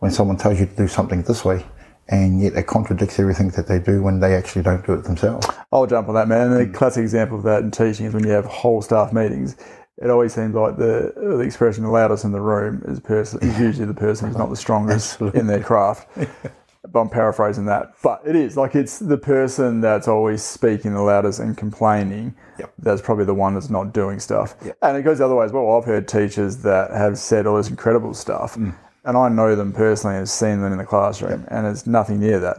when 0.00 0.10
someone 0.10 0.36
tells 0.36 0.58
you 0.58 0.66
to 0.66 0.76
do 0.76 0.88
something 0.88 1.22
this 1.22 1.44
way, 1.44 1.64
and 2.08 2.40
yet 2.40 2.54
it 2.54 2.66
contradicts 2.66 3.18
everything 3.18 3.50
that 3.50 3.66
they 3.66 3.78
do 3.78 4.02
when 4.02 4.20
they 4.20 4.34
actually 4.34 4.62
don't 4.62 4.84
do 4.86 4.94
it 4.94 5.04
themselves. 5.04 5.46
I'll 5.72 5.86
jump 5.86 6.08
on 6.08 6.14
that, 6.14 6.28
man. 6.28 6.52
And 6.52 6.72
the 6.72 6.78
classic 6.78 7.02
example 7.02 7.38
of 7.38 7.44
that 7.44 7.62
in 7.62 7.70
teaching 7.70 8.06
is 8.06 8.14
when 8.14 8.24
you 8.24 8.30
have 8.30 8.44
whole 8.46 8.82
staff 8.82 9.12
meetings. 9.12 9.56
It 10.00 10.10
always 10.10 10.32
seems 10.32 10.54
like 10.54 10.76
the 10.76 11.12
the 11.16 11.40
expression 11.40 11.82
"the 11.82 11.90
loudest 11.90 12.24
in 12.24 12.30
the 12.32 12.40
room" 12.40 12.82
is, 12.86 13.00
person, 13.00 13.40
is 13.42 13.58
usually 13.58 13.86
the 13.86 13.94
person 13.94 14.28
who's 14.28 14.36
not 14.36 14.48
the 14.48 14.56
strongest 14.56 15.20
in 15.20 15.48
their 15.48 15.62
craft. 15.62 16.08
but 16.92 17.00
I'm 17.00 17.08
paraphrasing 17.08 17.66
that. 17.66 17.94
But 18.02 18.22
it 18.24 18.36
is 18.36 18.56
like 18.56 18.74
it's 18.74 18.98
the 18.98 19.18
person 19.18 19.80
that's 19.80 20.08
always 20.08 20.42
speaking 20.42 20.94
the 20.94 21.02
loudest 21.02 21.40
and 21.40 21.56
complaining. 21.56 22.34
Yep. 22.58 22.72
That's 22.78 23.02
probably 23.02 23.24
the 23.24 23.34
one 23.34 23.54
that's 23.54 23.70
not 23.70 23.92
doing 23.92 24.20
stuff. 24.20 24.54
And 24.82 24.96
it 24.96 25.02
goes 25.02 25.18
the 25.18 25.24
other 25.24 25.34
way 25.34 25.44
as 25.44 25.52
well. 25.52 25.70
I've 25.76 25.84
heard 25.84 26.08
teachers 26.08 26.58
that 26.58 26.90
have 26.90 27.18
said 27.18 27.46
all 27.46 27.56
this 27.56 27.68
incredible 27.68 28.14
stuff, 28.14 28.54
Mm. 28.56 28.74
And 29.08 29.16
I 29.16 29.30
know 29.30 29.56
them 29.56 29.72
personally 29.72 30.16
and 30.16 30.22
have 30.22 30.28
seen 30.28 30.60
them 30.60 30.70
in 30.70 30.78
the 30.78 30.84
classroom, 30.84 31.46
and 31.50 31.66
it's 31.66 31.86
nothing 31.86 32.20
near 32.20 32.38
that. 32.40 32.58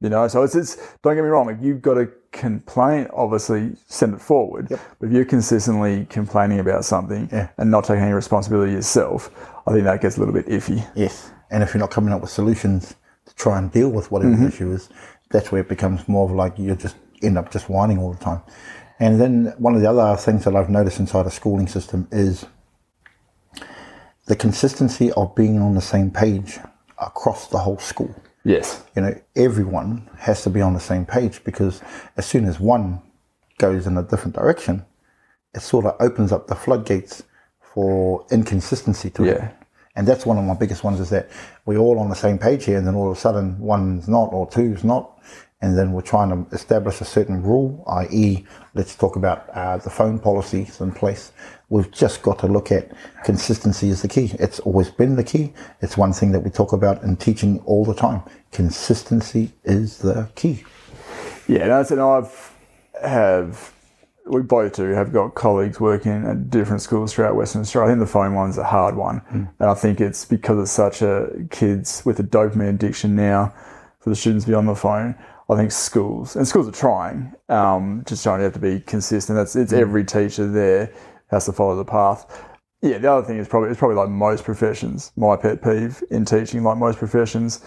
You 0.00 0.08
know, 0.08 0.28
so 0.28 0.44
it's, 0.44 0.54
it's 0.54 0.76
don't 1.02 1.16
get 1.16 1.22
me 1.22 1.28
wrong. 1.28 1.50
If 1.50 1.58
you've 1.60 1.82
got 1.82 1.98
a 1.98 2.08
complaint, 2.30 3.10
obviously 3.12 3.72
send 3.86 4.14
it 4.14 4.20
forward. 4.20 4.68
Yep. 4.70 4.80
But 4.98 5.06
if 5.06 5.12
you're 5.12 5.24
consistently 5.24 6.06
complaining 6.08 6.60
about 6.60 6.84
something 6.84 7.28
Yeah. 7.32 7.48
and 7.58 7.72
not 7.72 7.84
taking 7.84 8.04
any 8.04 8.12
responsibility 8.12 8.72
yourself, 8.72 9.30
I 9.66 9.72
think 9.72 9.84
that 9.84 10.00
gets 10.00 10.16
a 10.16 10.20
little 10.20 10.32
bit 10.32 10.46
iffy. 10.46 10.88
Yes. 10.94 11.32
And 11.50 11.62
if 11.62 11.74
you're 11.74 11.80
not 11.80 11.90
coming 11.90 12.14
up 12.14 12.22
with 12.22 12.30
solutions 12.30 12.94
to 13.26 13.34
try 13.34 13.58
and 13.58 13.70
deal 13.70 13.90
with 13.90 14.12
whatever 14.12 14.32
mm-hmm. 14.32 14.44
the 14.44 14.48
issue 14.48 14.72
is, 14.72 14.88
that's 15.30 15.50
where 15.50 15.60
it 15.60 15.68
becomes 15.68 16.08
more 16.08 16.30
of 16.30 16.34
like 16.34 16.56
you 16.56 16.74
just 16.76 16.96
end 17.20 17.36
up 17.36 17.50
just 17.50 17.68
whining 17.68 17.98
all 17.98 18.12
the 18.12 18.24
time. 18.24 18.40
And 19.00 19.20
then 19.20 19.54
one 19.58 19.74
of 19.74 19.82
the 19.82 19.90
other 19.90 20.16
things 20.16 20.44
that 20.44 20.54
I've 20.54 20.70
noticed 20.70 21.00
inside 21.00 21.26
a 21.26 21.30
schooling 21.30 21.66
system 21.66 22.06
is 22.12 22.46
the 24.30 24.36
consistency 24.36 25.10
of 25.14 25.34
being 25.34 25.58
on 25.58 25.74
the 25.74 25.80
same 25.80 26.08
page 26.08 26.60
across 26.98 27.48
the 27.48 27.58
whole 27.58 27.78
school. 27.78 28.14
Yes. 28.44 28.84
You 28.94 29.02
know, 29.02 29.20
everyone 29.34 30.08
has 30.18 30.44
to 30.44 30.50
be 30.50 30.60
on 30.60 30.72
the 30.72 30.78
same 30.78 31.04
page 31.04 31.42
because 31.42 31.82
as 32.16 32.26
soon 32.26 32.44
as 32.44 32.60
one 32.60 33.02
goes 33.58 33.88
in 33.88 33.98
a 33.98 34.04
different 34.04 34.36
direction, 34.36 34.84
it 35.52 35.62
sort 35.62 35.84
of 35.84 35.96
opens 35.98 36.30
up 36.30 36.46
the 36.46 36.54
floodgates 36.54 37.24
for 37.74 38.24
inconsistency 38.30 39.10
to 39.10 39.24
it. 39.24 39.36
Yeah. 39.36 39.50
And 39.96 40.06
that's 40.06 40.24
one 40.24 40.38
of 40.38 40.44
my 40.44 40.54
biggest 40.54 40.84
ones 40.84 41.00
is 41.00 41.10
that 41.10 41.28
we're 41.66 41.78
all 41.78 41.98
on 41.98 42.08
the 42.08 42.14
same 42.14 42.38
page 42.38 42.66
here, 42.66 42.78
and 42.78 42.86
then 42.86 42.94
all 42.94 43.10
of 43.10 43.16
a 43.16 43.20
sudden 43.20 43.58
one's 43.58 44.06
not 44.06 44.32
or 44.32 44.48
two's 44.48 44.84
not, 44.84 45.20
and 45.60 45.76
then 45.76 45.90
we're 45.90 46.02
trying 46.02 46.30
to 46.30 46.54
establish 46.54 47.00
a 47.00 47.04
certain 47.04 47.42
rule, 47.42 47.82
i.e., 47.88 48.46
let's 48.74 48.94
talk 48.94 49.16
about 49.16 49.48
uh, 49.50 49.76
the 49.78 49.90
phone 49.90 50.20
policies 50.20 50.80
in 50.80 50.92
place. 50.92 51.32
We've 51.70 51.90
just 51.90 52.22
got 52.22 52.40
to 52.40 52.48
look 52.48 52.72
at 52.72 52.90
consistency 53.24 53.90
is 53.90 54.02
the 54.02 54.08
key. 54.08 54.32
It's 54.40 54.58
always 54.60 54.90
been 54.90 55.14
the 55.14 55.24
key. 55.24 55.54
It's 55.80 55.96
one 55.96 56.12
thing 56.12 56.32
that 56.32 56.40
we 56.40 56.50
talk 56.50 56.72
about 56.72 57.02
in 57.04 57.16
teaching 57.16 57.60
all 57.60 57.84
the 57.84 57.94
time. 57.94 58.22
Consistency 58.50 59.52
is 59.62 59.98
the 59.98 60.28
key. 60.34 60.64
Yeah, 61.46 61.68
that's 61.68 61.92
and 61.92 62.00
I've 62.00 62.54
have 63.02 63.72
we 64.26 64.42
both 64.42 64.76
do 64.76 64.90
have 64.90 65.12
got 65.12 65.34
colleagues 65.34 65.80
working 65.80 66.26
at 66.26 66.50
different 66.50 66.82
schools 66.82 67.12
throughout 67.12 67.36
Western 67.36 67.62
Australia. 67.62 67.88
I 67.88 67.92
think 67.92 68.00
the 68.00 68.12
phone 68.12 68.34
one's 68.34 68.58
a 68.58 68.64
hard 68.64 68.96
one, 68.96 69.22
and 69.30 69.70
I 69.70 69.74
think 69.74 70.00
it's 70.00 70.24
because 70.24 70.58
it's 70.60 70.72
such 70.72 71.02
a 71.02 71.30
kids 71.50 72.02
with 72.04 72.18
a 72.18 72.24
dopamine 72.24 72.70
addiction 72.70 73.14
now 73.14 73.54
for 74.00 74.10
the 74.10 74.16
students 74.16 74.44
to 74.44 74.50
be 74.50 74.54
on 74.54 74.66
the 74.66 74.74
phone. 74.74 75.14
I 75.48 75.56
think 75.56 75.72
schools 75.72 76.36
and 76.36 76.46
schools 76.46 76.68
are 76.68 76.72
trying, 76.72 77.32
um, 77.48 78.04
just 78.06 78.22
trying 78.22 78.38
to 78.38 78.44
have 78.44 78.52
to 78.52 78.60
be 78.60 78.80
consistent. 78.80 79.36
That's 79.36 79.56
it's 79.56 79.72
every 79.72 80.04
teacher 80.04 80.46
there 80.46 80.92
has 81.30 81.46
to 81.46 81.52
follow 81.52 81.76
the 81.76 81.84
path. 81.84 82.46
Yeah, 82.82 82.98
the 82.98 83.12
other 83.12 83.26
thing 83.26 83.38
is 83.38 83.48
probably 83.48 83.70
it's 83.70 83.78
probably 83.78 83.96
like 83.96 84.08
most 84.08 84.44
professions. 84.44 85.12
My 85.16 85.36
pet 85.36 85.62
peeve 85.62 86.02
in 86.10 86.24
teaching, 86.24 86.62
like 86.62 86.78
most 86.78 86.98
professions, 86.98 87.64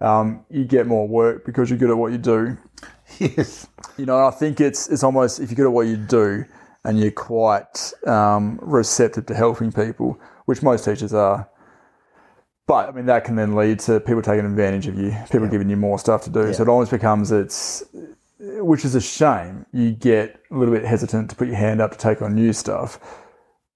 um, 0.00 0.44
you 0.50 0.64
get 0.64 0.86
more 0.86 1.06
work 1.08 1.44
because 1.44 1.70
you're 1.70 1.78
good 1.78 1.90
at 1.90 1.96
what 1.96 2.12
you 2.12 2.18
do. 2.18 2.56
Yes. 3.18 3.68
You 3.98 4.06
know, 4.06 4.26
I 4.26 4.30
think 4.30 4.58
it's 4.58 4.88
it's 4.88 5.04
almost 5.04 5.38
if 5.38 5.50
you're 5.50 5.56
good 5.56 5.66
at 5.66 5.72
what 5.72 5.86
you 5.86 5.98
do 5.98 6.46
and 6.84 6.98
you're 6.98 7.10
quite 7.10 7.92
um, 8.06 8.58
receptive 8.62 9.26
to 9.26 9.34
helping 9.34 9.70
people, 9.70 10.18
which 10.46 10.62
most 10.62 10.86
teachers 10.86 11.12
are. 11.12 11.46
But 12.66 12.88
I 12.88 12.92
mean, 12.92 13.06
that 13.06 13.24
can 13.24 13.36
then 13.36 13.54
lead 13.54 13.80
to 13.80 14.00
people 14.00 14.22
taking 14.22 14.46
advantage 14.46 14.86
of 14.86 14.98
you, 14.98 15.14
people 15.30 15.46
giving 15.48 15.68
you 15.68 15.76
more 15.76 15.98
stuff 15.98 16.22
to 16.24 16.30
do. 16.30 16.54
So 16.54 16.62
it 16.62 16.68
almost 16.68 16.90
becomes 16.90 17.30
it's, 17.30 17.84
which 18.42 18.84
is 18.84 18.94
a 18.94 19.00
shame. 19.00 19.66
You 19.72 19.92
get 19.92 20.40
a 20.50 20.56
little 20.56 20.74
bit 20.74 20.84
hesitant 20.84 21.30
to 21.30 21.36
put 21.36 21.46
your 21.46 21.56
hand 21.56 21.80
up 21.80 21.92
to 21.92 21.98
take 21.98 22.20
on 22.22 22.34
new 22.34 22.52
stuff, 22.52 22.98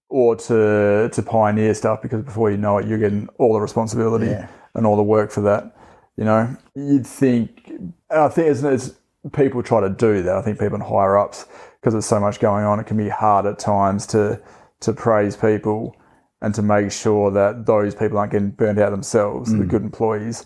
or 0.09 0.37
to 0.37 1.09
to 1.13 1.23
pioneer 1.23 1.75
stuff 1.75 2.03
because 2.03 2.23
before 2.23 2.51
you 2.51 2.57
know 2.57 2.79
it, 2.79 2.87
you're 2.87 2.99
getting 2.99 3.29
all 3.39 3.55
the 3.55 3.61
responsibility 3.61 4.27
Yeah. 4.27 4.49
and 4.75 4.87
all 4.87 4.97
the 4.97 5.03
work 5.03 5.31
for 5.31 5.43
that. 5.43 5.77
You 6.17 6.25
know, 6.25 6.57
you'd 6.75 7.07
think. 7.07 7.71
I 8.11 8.29
think 8.29 8.49
it's, 8.49 8.63
it's 8.63 8.95
people 9.33 9.63
try 9.63 9.81
to 9.81 9.91
do 9.91 10.23
that. 10.23 10.37
I 10.37 10.43
think 10.43 10.59
people 10.59 10.77
in 10.77 10.81
higher 10.81 11.17
ups 11.17 11.47
because 11.81 11.95
there's 11.95 12.07
so 12.07 12.19
much 12.19 12.41
going 12.41 12.65
on. 12.65 12.81
It 12.81 12.87
can 12.87 12.97
be 12.97 13.09
hard 13.09 13.47
at 13.47 13.59
times 13.59 14.07
to 14.09 14.41
to 14.81 14.93
praise 14.93 15.37
people 15.37 15.97
and 16.43 16.55
to 16.55 16.63
make 16.63 16.93
sure 16.93 17.31
that 17.31 17.67
those 17.67 17.95
people 17.95 18.19
aren't 18.19 18.33
getting 18.33 18.51
burnt 18.51 18.79
out 18.79 18.91
themselves, 18.91 19.51
the 19.53 19.65
mm. 19.65 19.69
good 19.69 19.83
employees. 19.83 20.45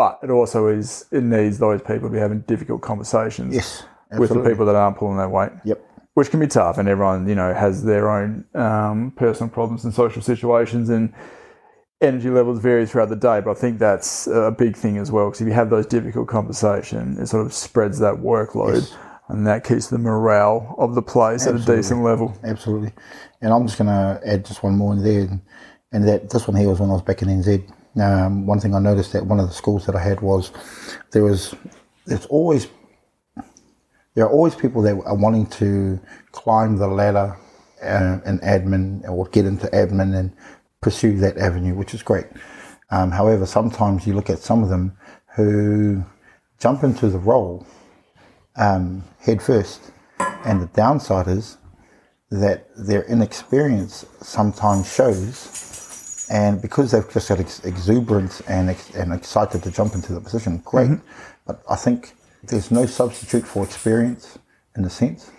But 0.00 0.18
it 0.22 0.30
also 0.30 0.68
is 0.68 1.04
it 1.12 1.22
needs 1.22 1.58
those 1.58 1.82
people 1.82 2.08
to 2.08 2.12
be 2.12 2.18
having 2.18 2.40
difficult 2.52 2.80
conversations 2.80 3.54
Yes. 3.54 3.82
with 4.18 4.30
the 4.30 4.42
people 4.48 4.64
that 4.66 4.74
aren't 4.74 4.96
pulling 4.96 5.18
their 5.18 5.28
weight 5.28 5.52
Yep. 5.64 5.78
which 6.14 6.30
can 6.30 6.40
be 6.40 6.46
tough, 6.46 6.78
and 6.78 6.88
everyone 6.88 7.28
you 7.28 7.34
know 7.34 7.52
has 7.52 7.84
their 7.84 8.08
own 8.16 8.44
um, 8.54 9.12
personal 9.16 9.50
problems 9.50 9.84
and 9.84 9.92
social 9.92 10.22
situations, 10.22 10.88
and 10.88 11.12
energy 12.00 12.30
levels 12.30 12.58
vary 12.60 12.86
throughout 12.86 13.10
the 13.10 13.16
day. 13.30 13.40
But 13.44 13.50
I 13.50 13.54
think 13.62 13.78
that's 13.78 14.26
a 14.26 14.50
big 14.64 14.74
thing 14.74 14.96
as 14.96 15.12
well, 15.12 15.26
because 15.26 15.42
if 15.42 15.46
you 15.48 15.52
have 15.52 15.68
those 15.68 15.84
difficult 15.86 16.28
conversations, 16.28 17.18
it 17.18 17.26
sort 17.26 17.44
of 17.44 17.52
spreads 17.52 17.98
that 17.98 18.14
workload, 18.14 18.90
and 19.28 19.46
that 19.46 19.64
keeps 19.64 19.88
the 19.88 19.98
morale 19.98 20.74
of 20.78 20.94
the 20.94 21.02
place 21.02 21.46
at 21.46 21.54
a 21.56 21.58
decent 21.58 22.02
level. 22.02 22.32
Absolutely. 22.42 22.92
And 23.42 23.52
I'm 23.52 23.66
just 23.66 23.76
going 23.78 23.88
to 23.88 24.20
add 24.24 24.46
just 24.46 24.62
one 24.62 24.76
more 24.76 24.94
in 24.94 25.04
there. 25.04 25.20
And, 25.28 25.40
and 25.92 26.08
that 26.08 26.30
this 26.30 26.48
one 26.48 26.56
here 26.56 26.70
was 26.70 26.80
when 26.80 26.88
I 26.88 26.94
was 26.94 27.02
back 27.02 27.20
in 27.22 27.28
NZ. 27.28 27.70
Um, 27.96 28.46
one 28.46 28.60
thing 28.60 28.74
I 28.74 28.78
noticed 28.78 29.14
at 29.14 29.26
one 29.26 29.40
of 29.40 29.48
the 29.48 29.54
schools 29.54 29.86
that 29.86 29.96
I 29.96 30.02
had 30.02 30.20
was 30.20 30.52
there 31.12 31.24
was, 31.24 31.54
there's 32.06 32.26
always, 32.26 32.68
there 34.14 34.24
are 34.24 34.30
always 34.30 34.54
people 34.54 34.82
that 34.82 34.92
are 35.04 35.16
wanting 35.16 35.46
to 35.46 36.00
climb 36.32 36.76
the 36.76 36.86
ladder 36.86 37.36
uh, 37.82 38.18
in 38.26 38.38
admin 38.40 39.08
or 39.08 39.26
get 39.26 39.46
into 39.46 39.66
admin 39.68 40.14
and 40.14 40.32
pursue 40.80 41.16
that 41.18 41.36
avenue, 41.38 41.74
which 41.74 41.94
is 41.94 42.02
great. 42.02 42.26
Um, 42.90 43.10
however, 43.10 43.46
sometimes 43.46 44.06
you 44.06 44.14
look 44.14 44.30
at 44.30 44.38
some 44.38 44.62
of 44.62 44.68
them 44.68 44.96
who 45.36 46.04
jump 46.58 46.82
into 46.82 47.08
the 47.08 47.18
role 47.18 47.66
um, 48.56 49.04
head 49.20 49.42
first. 49.42 49.92
And 50.44 50.60
the 50.60 50.66
downside 50.66 51.28
is 51.28 51.56
that 52.30 52.68
their 52.76 53.02
inexperience 53.04 54.06
sometimes 54.20 54.92
shows, 54.92 55.79
and 56.30 56.62
because 56.62 56.92
they've 56.92 57.12
just 57.12 57.28
got 57.28 57.40
ex- 57.40 57.64
exuberance 57.64 58.40
and 58.42 58.70
ex- 58.70 58.94
and 58.94 59.12
excited 59.12 59.62
to 59.64 59.70
jump 59.70 59.94
into 59.94 60.12
the 60.14 60.20
position, 60.20 60.58
great. 60.64 60.88
Mm-hmm. 60.88 61.06
But 61.46 61.62
I 61.68 61.76
think 61.76 62.14
there's 62.44 62.70
no 62.70 62.86
substitute 62.86 63.46
for 63.46 63.64
experience 63.64 64.38
in 64.76 64.84
a 64.84 64.90
sense. 64.90 65.30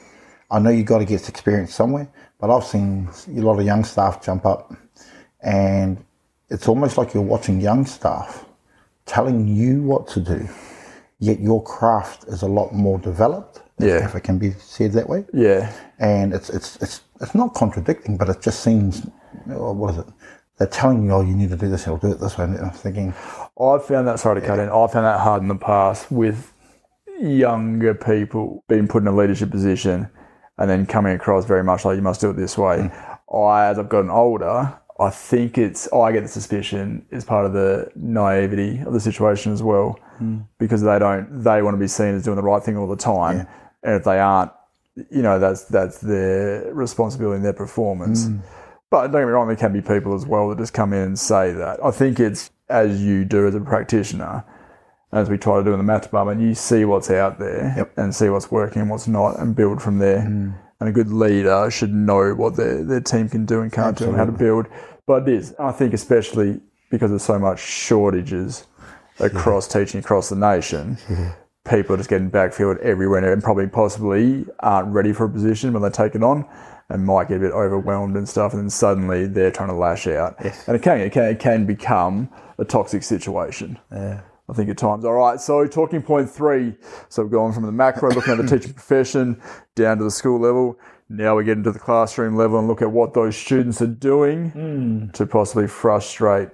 I 0.52 0.60
know 0.60 0.70
you've 0.70 0.86
got 0.88 1.00
to 1.00 1.06
get 1.06 1.30
experience 1.30 1.74
somewhere, 1.74 2.08
but 2.40 2.56
I've 2.56 2.66
seen 2.66 3.10
a 3.28 3.42
lot 3.42 3.58
of 3.60 3.66
young 3.66 3.84
staff 3.86 4.22
jump 4.24 4.46
up, 4.46 4.74
and 5.42 6.04
it's 6.50 6.68
almost 6.68 6.98
like 6.98 7.14
you're 7.14 7.24
watching 7.24 7.62
young 7.62 7.86
staff 7.86 8.46
telling 9.06 9.48
you 9.48 9.82
what 9.84 10.08
to 10.10 10.20
do, 10.20 10.48
yet 11.20 11.40
your 11.40 11.64
craft 11.64 12.26
is 12.28 12.42
a 12.42 12.48
lot 12.48 12.74
more 12.74 13.00
developed. 13.00 13.62
if- 13.80 13.88
Yeah. 13.88 14.06
if 14.06 14.14
it 14.16 14.22
can 14.24 14.38
be 14.38 14.52
said 14.60 14.92
that 14.94 15.08
way 15.10 15.26
Yeah, 15.34 15.72
and 15.98 16.34
it's 16.34 16.50
it's 16.52 16.76
it's 16.84 17.02
it's 17.20 17.34
not 17.34 17.56
contradicting, 17.56 18.16
but 18.18 18.30
it 18.30 18.40
just 18.42 18.60
seems 18.62 19.08
oh, 19.50 19.72
what 19.74 19.92
is 19.94 19.98
it? 20.00 20.06
They're 20.62 20.70
telling 20.70 21.04
you, 21.04 21.12
oh, 21.12 21.22
you 21.22 21.36
need 21.36 21.50
to 21.50 21.58
do 21.58 21.72
this, 21.72 21.88
I'll 21.88 21.98
do 21.98 22.12
it 22.12 22.20
this 22.20 22.38
way. 22.38 22.44
And 22.44 22.56
I'm 22.60 22.70
thinking, 22.70 23.16
I've 23.60 23.84
found 23.84 24.08
that 24.08 24.20
sorry 24.20 24.40
to 24.40 24.46
cut 24.46 24.60
in. 24.60 24.70
I've 24.70 24.92
found 24.92 25.08
that 25.08 25.20
hard 25.20 25.42
in 25.42 25.48
the 25.48 25.56
past 25.56 26.12
with 26.12 26.54
younger 27.20 27.96
people 27.96 28.64
being 28.70 28.88
put 28.88 29.02
in 29.02 29.08
a 29.08 29.12
leadership 29.12 29.50
position 29.50 30.08
and 30.60 30.70
then 30.70 30.86
coming 30.86 31.16
across 31.16 31.46
very 31.46 31.64
much 31.64 31.84
like 31.84 31.96
you 31.96 32.04
must 32.04 32.22
do 32.22 32.30
it 32.30 32.34
this 32.34 32.60
way. 32.60 32.92
Hmm. 33.30 33.36
I, 33.36 33.70
as 33.70 33.80
I've 33.80 33.90
gotten 33.90 34.12
older, 34.12 34.78
I 35.00 35.10
think 35.10 35.58
it's, 35.58 35.92
I 35.92 36.12
get 36.12 36.22
the 36.22 36.30
suspicion, 36.30 37.08
is 37.10 37.26
part 37.26 37.48
of 37.48 37.54
the 37.54 37.90
naivety 37.96 38.82
of 38.82 38.94
the 38.94 39.00
situation 39.00 39.52
as 39.54 39.64
well, 39.64 40.00
hmm. 40.20 40.42
because 40.60 40.84
they 40.84 41.00
don't, 41.00 41.44
they 41.44 41.64
want 41.64 41.74
to 41.74 41.80
be 41.80 41.88
seen 41.88 42.14
as 42.14 42.24
doing 42.24 42.36
the 42.36 42.44
right 42.44 42.62
thing 42.62 42.78
all 42.78 42.88
the 42.88 42.96
time. 42.96 43.48
And 43.82 43.96
if 43.96 44.04
they 44.04 44.20
aren't, 44.20 44.52
you 45.10 45.24
know, 45.24 45.40
that's 45.40 45.64
that's 45.64 45.98
their 46.02 46.72
responsibility 46.72 47.38
and 47.38 47.46
their 47.46 47.52
performance. 47.52 48.28
Hmm. 48.28 48.42
But 48.92 49.04
don't 49.08 49.22
get 49.22 49.26
me 49.26 49.32
wrong, 49.32 49.48
there 49.48 49.56
can 49.56 49.72
be 49.74 49.82
people 49.82 50.14
as 50.14 50.26
well 50.26 50.50
that 50.50 50.58
just 50.58 50.74
come 50.74 50.92
in 50.94 51.00
and 51.00 51.18
say 51.18 51.54
that. 51.54 51.84
I 51.84 51.92
think 51.92 52.20
it's 52.20 52.52
as 52.70 53.02
you 53.02 53.24
do 53.26 53.48
as 53.48 53.56
a 53.56 53.62
practitioner, 53.62 54.44
as 55.14 55.30
we 55.30 55.38
try 55.38 55.58
to 55.58 55.64
do 55.64 55.72
in 55.72 55.78
the 55.78 55.84
math 55.84 56.04
department, 56.04 56.42
you 56.42 56.54
see 56.54 56.84
what's 56.86 57.10
out 57.10 57.40
there 57.40 57.74
Yep. 57.78 57.94
and 57.98 58.14
see 58.14 58.30
what's 58.30 58.52
working 58.52 58.82
and 58.82 58.92
what's 58.92 59.08
not 59.08 59.40
and 59.40 59.56
build 59.56 59.82
from 59.82 59.98
there. 59.98 60.22
Hmm. 60.22 60.52
And 60.82 60.90
a 60.90 60.92
good 60.92 61.12
leader 61.12 61.70
should 61.72 61.94
know 61.94 62.34
what 62.34 62.56
their, 62.58 62.84
their 62.84 63.02
team 63.02 63.30
can 63.30 63.46
do 63.46 63.62
and 63.62 63.72
can't 63.72 63.98
do 63.98 64.06
and 64.06 64.18
how 64.18 64.26
to 64.26 64.32
build. 64.32 64.66
But 65.06 65.28
it 65.28 65.36
is, 65.36 65.56
I 65.60 65.72
think, 65.72 65.94
especially 65.94 66.60
because 66.90 67.12
there's 67.12 67.24
so 67.24 67.38
much 67.40 67.60
shortages 67.60 68.66
across 69.20 69.68
teaching 69.68 70.00
across 70.00 70.30
the 70.30 70.36
nation, 70.36 70.98
people 71.70 71.94
are 71.94 71.98
just 71.98 72.10
getting 72.10 72.32
backfilled 72.32 72.80
everywhere 72.80 73.32
and 73.32 73.44
probably 73.44 73.68
possibly 73.68 74.46
aren't 74.60 74.88
ready 74.90 75.14
for 75.14 75.26
a 75.26 75.30
position 75.30 75.72
when 75.72 75.84
they 75.84 75.90
take 75.90 76.16
it 76.16 76.24
on 76.24 76.46
and 76.92 77.06
might 77.06 77.28
get 77.28 77.38
a 77.38 77.40
bit 77.40 77.52
overwhelmed 77.52 78.16
and 78.16 78.28
stuff. 78.28 78.54
And 78.54 78.62
then 78.62 78.70
suddenly 78.70 79.28
they're 79.28 79.52
trying 79.52 79.70
to 79.70 79.76
lash 79.76 80.08
out. 80.08 80.36
And 80.68 80.76
it 80.76 80.82
can, 80.82 81.00
it 81.00 81.12
can, 81.12 81.24
it 81.26 81.40
can 81.40 81.66
become 81.66 82.30
a 82.58 82.66
toxic 82.66 83.04
situation. 83.04 83.80
I 84.52 84.54
think 84.54 84.70
at 84.70 84.78
times. 84.78 85.06
All 85.06 85.14
right, 85.14 85.40
so 85.40 85.66
talking 85.66 86.02
point 86.02 86.30
three. 86.30 86.76
So 87.08 87.24
we've 87.24 87.32
gone 87.32 87.54
from 87.54 87.64
the 87.64 87.72
macro, 87.72 88.12
looking 88.12 88.34
at 88.34 88.38
the 88.38 88.48
teaching 88.58 88.74
profession, 88.74 89.42
down 89.76 89.98
to 90.00 90.04
the 90.04 90.12
school 90.12 90.40
level. 90.40 90.78
Now 91.08 91.38
we 91.38 91.46
get 91.46 91.58
into 91.58 91.72
the 91.72 91.80
classroom 91.80 92.36
level 92.36 92.60
and 92.60 92.68
look 92.68 92.82
at 92.82 92.92
what 92.92 93.14
those 93.14 93.36
students 93.36 93.82
are 93.82 93.88
doing 93.88 94.50
hmm. 94.52 95.10
to 95.12 95.26
possibly 95.26 95.68
frustrate 95.68 96.50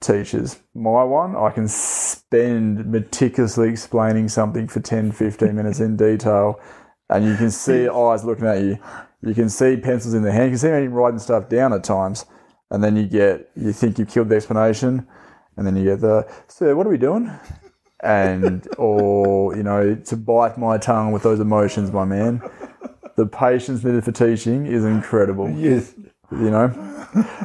teachers. 0.00 0.60
My 0.74 1.02
one, 1.04 1.36
I 1.36 1.50
can 1.50 1.68
spend 1.68 2.86
meticulously 2.86 3.70
explaining 3.70 4.28
something 4.28 4.68
for 4.68 4.80
10, 4.80 5.12
15 5.12 5.54
minutes 5.54 5.80
in 5.80 5.96
detail, 5.96 6.60
and 7.08 7.24
you 7.24 7.36
can 7.36 7.50
see 7.50 7.88
eyes 7.88 8.24
looking 8.24 8.46
at 8.46 8.62
you. 8.62 8.78
You 9.24 9.34
can 9.34 9.48
see 9.48 9.76
pencils 9.76 10.14
in 10.14 10.22
their 10.22 10.32
hand. 10.32 10.44
You 10.46 10.50
can 10.50 10.58
see 10.58 10.68
them 10.68 10.92
writing 10.92 11.18
stuff 11.18 11.48
down 11.48 11.72
at 11.72 11.82
times. 11.84 12.26
And 12.70 12.82
then 12.82 12.96
you 12.96 13.04
get, 13.06 13.50
you 13.56 13.72
think 13.72 13.98
you've 13.98 14.08
killed 14.08 14.28
the 14.28 14.36
explanation, 14.36 15.06
and 15.56 15.66
then 15.66 15.76
you 15.76 15.84
get 15.84 16.00
the, 16.00 16.28
sir, 16.48 16.74
what 16.74 16.86
are 16.86 16.90
we 16.90 16.98
doing? 16.98 17.30
And, 18.02 18.66
or, 18.78 19.56
you 19.56 19.62
know, 19.62 19.94
to 19.94 20.16
bite 20.16 20.58
my 20.58 20.76
tongue 20.78 21.12
with 21.12 21.22
those 21.22 21.40
emotions, 21.40 21.92
my 21.92 22.04
man. 22.04 22.42
The 23.16 23.26
patience 23.26 23.84
needed 23.84 24.04
for 24.04 24.12
teaching 24.12 24.66
is 24.66 24.84
incredible 24.84 25.48
Yes. 25.50 25.94
you 26.32 26.50
know 26.50 26.68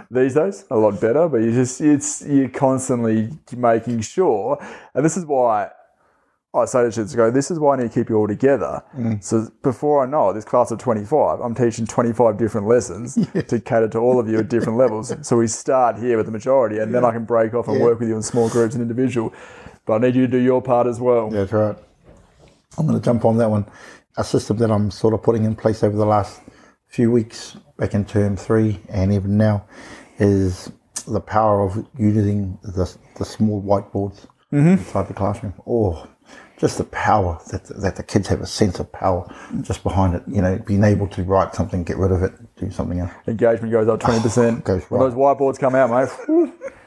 these 0.10 0.34
days 0.34 0.66
a 0.72 0.76
lot 0.76 1.00
better 1.00 1.28
but 1.28 1.38
you 1.42 1.52
just 1.52 1.80
it's 1.80 2.26
you're 2.26 2.50
constantly 2.50 3.30
making 3.56 4.02
sure 4.02 4.58
and 4.96 5.06
this 5.06 5.16
is 5.16 5.26
why 5.26 5.70
I 6.54 6.66
say 6.66 6.84
to 6.84 6.92
students 6.92 7.16
go 7.16 7.30
this 7.30 7.52
is 7.52 7.60
why 7.60 7.76
I 7.76 7.78
need 7.78 7.92
to 7.92 8.00
keep 8.00 8.10
you 8.10 8.16
all 8.16 8.28
together 8.28 8.84
mm. 8.98 9.24
so 9.24 9.52
before 9.62 10.04
I 10.04 10.10
know 10.10 10.30
it 10.32 10.34
this 10.34 10.46
class 10.46 10.72
of 10.72 10.80
25 10.80 11.40
I'm 11.40 11.54
teaching 11.54 11.86
25 11.86 12.38
different 12.38 12.68
lessons 12.68 13.16
to 13.48 13.60
cater 13.60 13.88
to 13.90 14.00
all 14.00 14.20
of 14.20 14.28
you 14.28 14.40
at 14.40 14.50
different 14.50 14.78
levels 14.78 15.14
so 15.28 15.38
we 15.38 15.48
start 15.48 15.98
here 15.98 16.18
with 16.18 16.26
the 16.26 16.32
majority 16.32 16.80
and 16.80 16.94
then 16.94 17.06
I 17.06 17.12
can 17.12 17.26
break 17.26 17.54
off 17.54 17.68
and 17.68 17.78
Yeah. 17.78 17.84
work 17.84 18.00
with 18.00 18.10
you 18.10 18.16
in 18.16 18.24
small 18.24 18.50
groups 18.50 18.74
and 18.74 18.82
individual 18.82 19.34
but 19.86 19.96
I 19.96 19.98
need 20.08 20.16
you 20.16 20.22
to 20.22 20.32
do 20.32 20.40
your 20.40 20.62
part 20.62 20.88
as 20.88 21.00
well 21.00 21.30
That's 21.30 21.52
right. 21.52 21.76
I'm 22.78 22.88
going 22.88 23.00
to 23.00 23.04
jump 23.04 23.26
on 23.26 23.38
that 23.38 23.50
one. 23.50 23.66
A 24.18 24.24
system 24.24 24.58
that 24.58 24.72
I'm 24.72 24.92
sort 24.92 25.14
of 25.14 25.24
putting 25.24 25.44
in 25.44 25.56
place 25.56 25.84
over 25.84 25.96
the 25.96 26.06
last 26.06 26.42
few 26.88 27.12
weeks, 27.12 27.58
back 27.78 27.94
in 27.94 28.06
term 28.06 28.36
three, 28.36 28.80
and 28.90 29.12
even 29.14 29.38
now, 29.38 29.66
is 30.18 30.72
the 31.08 31.20
power 31.20 31.62
of 31.62 31.86
using 31.98 32.58
the, 32.64 32.96
the 33.18 33.26
small 33.26 33.62
whiteboards 33.62 34.28
mm-hmm. 34.52 34.70
inside 34.70 35.08
the 35.08 35.14
classroom. 35.14 35.54
Oh, 35.68 36.08
just 36.60 36.78
the 36.78 36.84
power 36.84 37.40
that 37.52 37.66
that 37.82 37.96
the 37.96 38.04
kids 38.04 38.28
have 38.28 38.42
a 38.42 38.46
sense 38.48 38.80
of 38.80 38.92
power 38.92 39.26
just 39.62 39.82
behind 39.84 40.14
it. 40.14 40.24
You 40.28 40.42
know, 40.42 40.60
being 40.60 40.84
able 40.84 41.08
to 41.08 41.24
write 41.24 41.56
something, 41.56 41.84
get 41.84 41.98
rid 41.98 42.12
of 42.12 42.22
it, 42.22 42.34
do 42.58 42.70
something 42.70 43.00
else. 43.00 43.12
engagement 43.28 43.72
goes 43.72 43.88
up 43.88 44.00
20% 44.00 44.64
Goes 44.64 44.84
when 44.90 45.02
right. 45.02 45.10
those 45.10 45.18
whiteboards 45.18 45.58
come 45.60 45.76
out 45.76 45.90
mate 45.90 46.54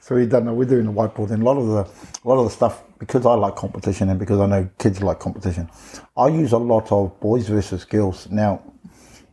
So 0.00 0.16
we've 0.16 0.28
done. 0.28 0.54
We're 0.56 0.64
doing 0.64 0.86
the 0.86 0.92
whiteboard, 0.92 1.30
and 1.30 1.42
a 1.42 1.46
lot 1.46 1.56
of 1.56 1.66
the 1.68 1.82
a 2.24 2.28
lot 2.28 2.38
of 2.38 2.44
the 2.44 2.50
stuff 2.50 2.82
because 2.98 3.24
I 3.24 3.34
like 3.34 3.54
competition 3.54 4.08
and 4.08 4.18
because 4.18 4.40
I 4.40 4.46
know 4.46 4.68
kids 4.78 5.00
like 5.02 5.20
competition. 5.20 5.70
I 6.16 6.28
use 6.28 6.52
a 6.52 6.58
lot 6.58 6.90
of 6.90 7.18
boys 7.20 7.48
versus 7.48 7.84
girls. 7.84 8.28
Now, 8.30 8.62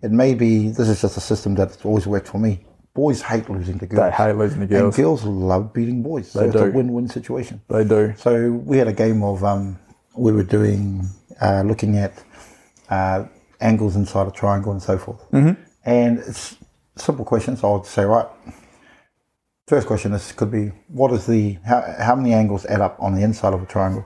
it 0.04 0.12
may 0.12 0.36
be 0.36 0.70
this 0.70 0.90
is 0.90 1.02
just 1.02 1.18
a 1.18 1.22
system 1.22 1.56
that's 1.56 1.84
always 1.84 2.06
worked 2.06 2.28
for 2.28 2.38
me. 2.38 2.67
Boys 2.98 3.22
hate 3.22 3.48
losing 3.48 3.78
to 3.78 3.86
girls. 3.86 4.10
they 4.10 4.24
hate 4.24 4.36
losing 4.36 4.58
the 4.58 4.64
And 4.64 4.72
girls 4.72 4.98
girls 4.98 5.24
love 5.24 5.72
beating 5.72 6.02
boys. 6.02 6.34
They 6.34 6.40
So 6.40 6.46
it's 6.48 6.56
a 6.56 6.72
win-win 6.72 7.08
situation. 7.08 7.62
they 7.70 7.84
do 7.84 8.16
So 8.18 8.52
we 8.52 8.80
had 8.80 8.88
a 8.88 8.94
game 8.94 9.22
of 9.22 9.44
um, 9.44 9.78
we 10.16 10.32
were 10.32 10.42
doing 10.42 11.08
uh, 11.40 11.62
looking 11.62 11.96
at 11.98 12.12
uh, 12.90 13.26
angles 13.62 13.96
inside 13.96 14.28
a 14.28 14.32
triangle 14.32 14.72
and 14.72 14.82
so 14.82 14.98
forth. 14.98 15.22
Mm-hmm. 15.32 15.62
And 15.86 16.18
it's 16.18 16.58
simple 16.96 17.24
questions. 17.24 17.64
I 17.64 17.68
would 17.68 17.86
say, 17.86 18.04
right. 18.04 18.26
First 19.68 19.86
question 19.86 20.14
is 20.14 20.32
could 20.32 20.50
be 20.50 20.72
what 20.88 21.12
is 21.12 21.28
the 21.28 21.60
how, 21.66 21.80
how 22.00 22.16
many 22.16 22.34
angles 22.34 22.66
add 22.66 22.82
up 22.82 22.98
on 23.00 23.14
the 23.14 23.22
inside 23.22 23.54
of 23.54 23.62
a 23.62 23.68
triangle? 23.68 24.06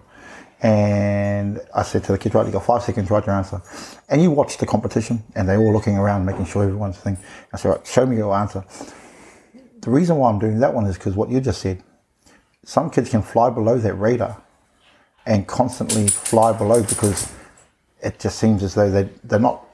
And 0.61 1.59
I 1.73 1.81
said 1.81 2.03
to 2.03 2.11
the 2.11 2.17
kids, 2.19 2.35
right, 2.35 2.45
you 2.45 2.51
got 2.51 2.65
five 2.65 2.83
seconds, 2.83 3.09
write 3.09 3.25
your 3.25 3.35
answer. 3.35 3.61
And 4.09 4.21
you 4.21 4.29
watch 4.29 4.57
the 4.57 4.67
competition, 4.67 5.23
and 5.35 5.49
they're 5.49 5.59
all 5.59 5.73
looking 5.73 5.97
around, 5.97 6.25
making 6.25 6.45
sure 6.45 6.63
everyone's 6.63 6.97
thing. 6.97 7.17
I 7.51 7.57
said, 7.57 7.69
right, 7.69 7.87
show 7.87 8.05
me 8.05 8.17
your 8.17 8.35
answer. 8.35 8.63
The 9.81 9.89
reason 9.89 10.17
why 10.17 10.29
I'm 10.29 10.37
doing 10.37 10.59
that 10.59 10.73
one 10.73 10.85
is 10.85 10.97
because 10.97 11.15
what 11.15 11.29
you 11.29 11.41
just 11.41 11.61
said. 11.61 11.83
Some 12.63 12.91
kids 12.91 13.09
can 13.09 13.23
fly 13.23 13.49
below 13.49 13.79
that 13.79 13.95
radar 13.95 14.39
and 15.25 15.47
constantly 15.47 16.07
fly 16.07 16.55
below 16.55 16.83
because 16.83 17.31
it 18.01 18.19
just 18.19 18.37
seems 18.37 18.61
as 18.61 18.75
though 18.75 18.89
they 18.89 19.09
they're 19.23 19.39
not 19.39 19.65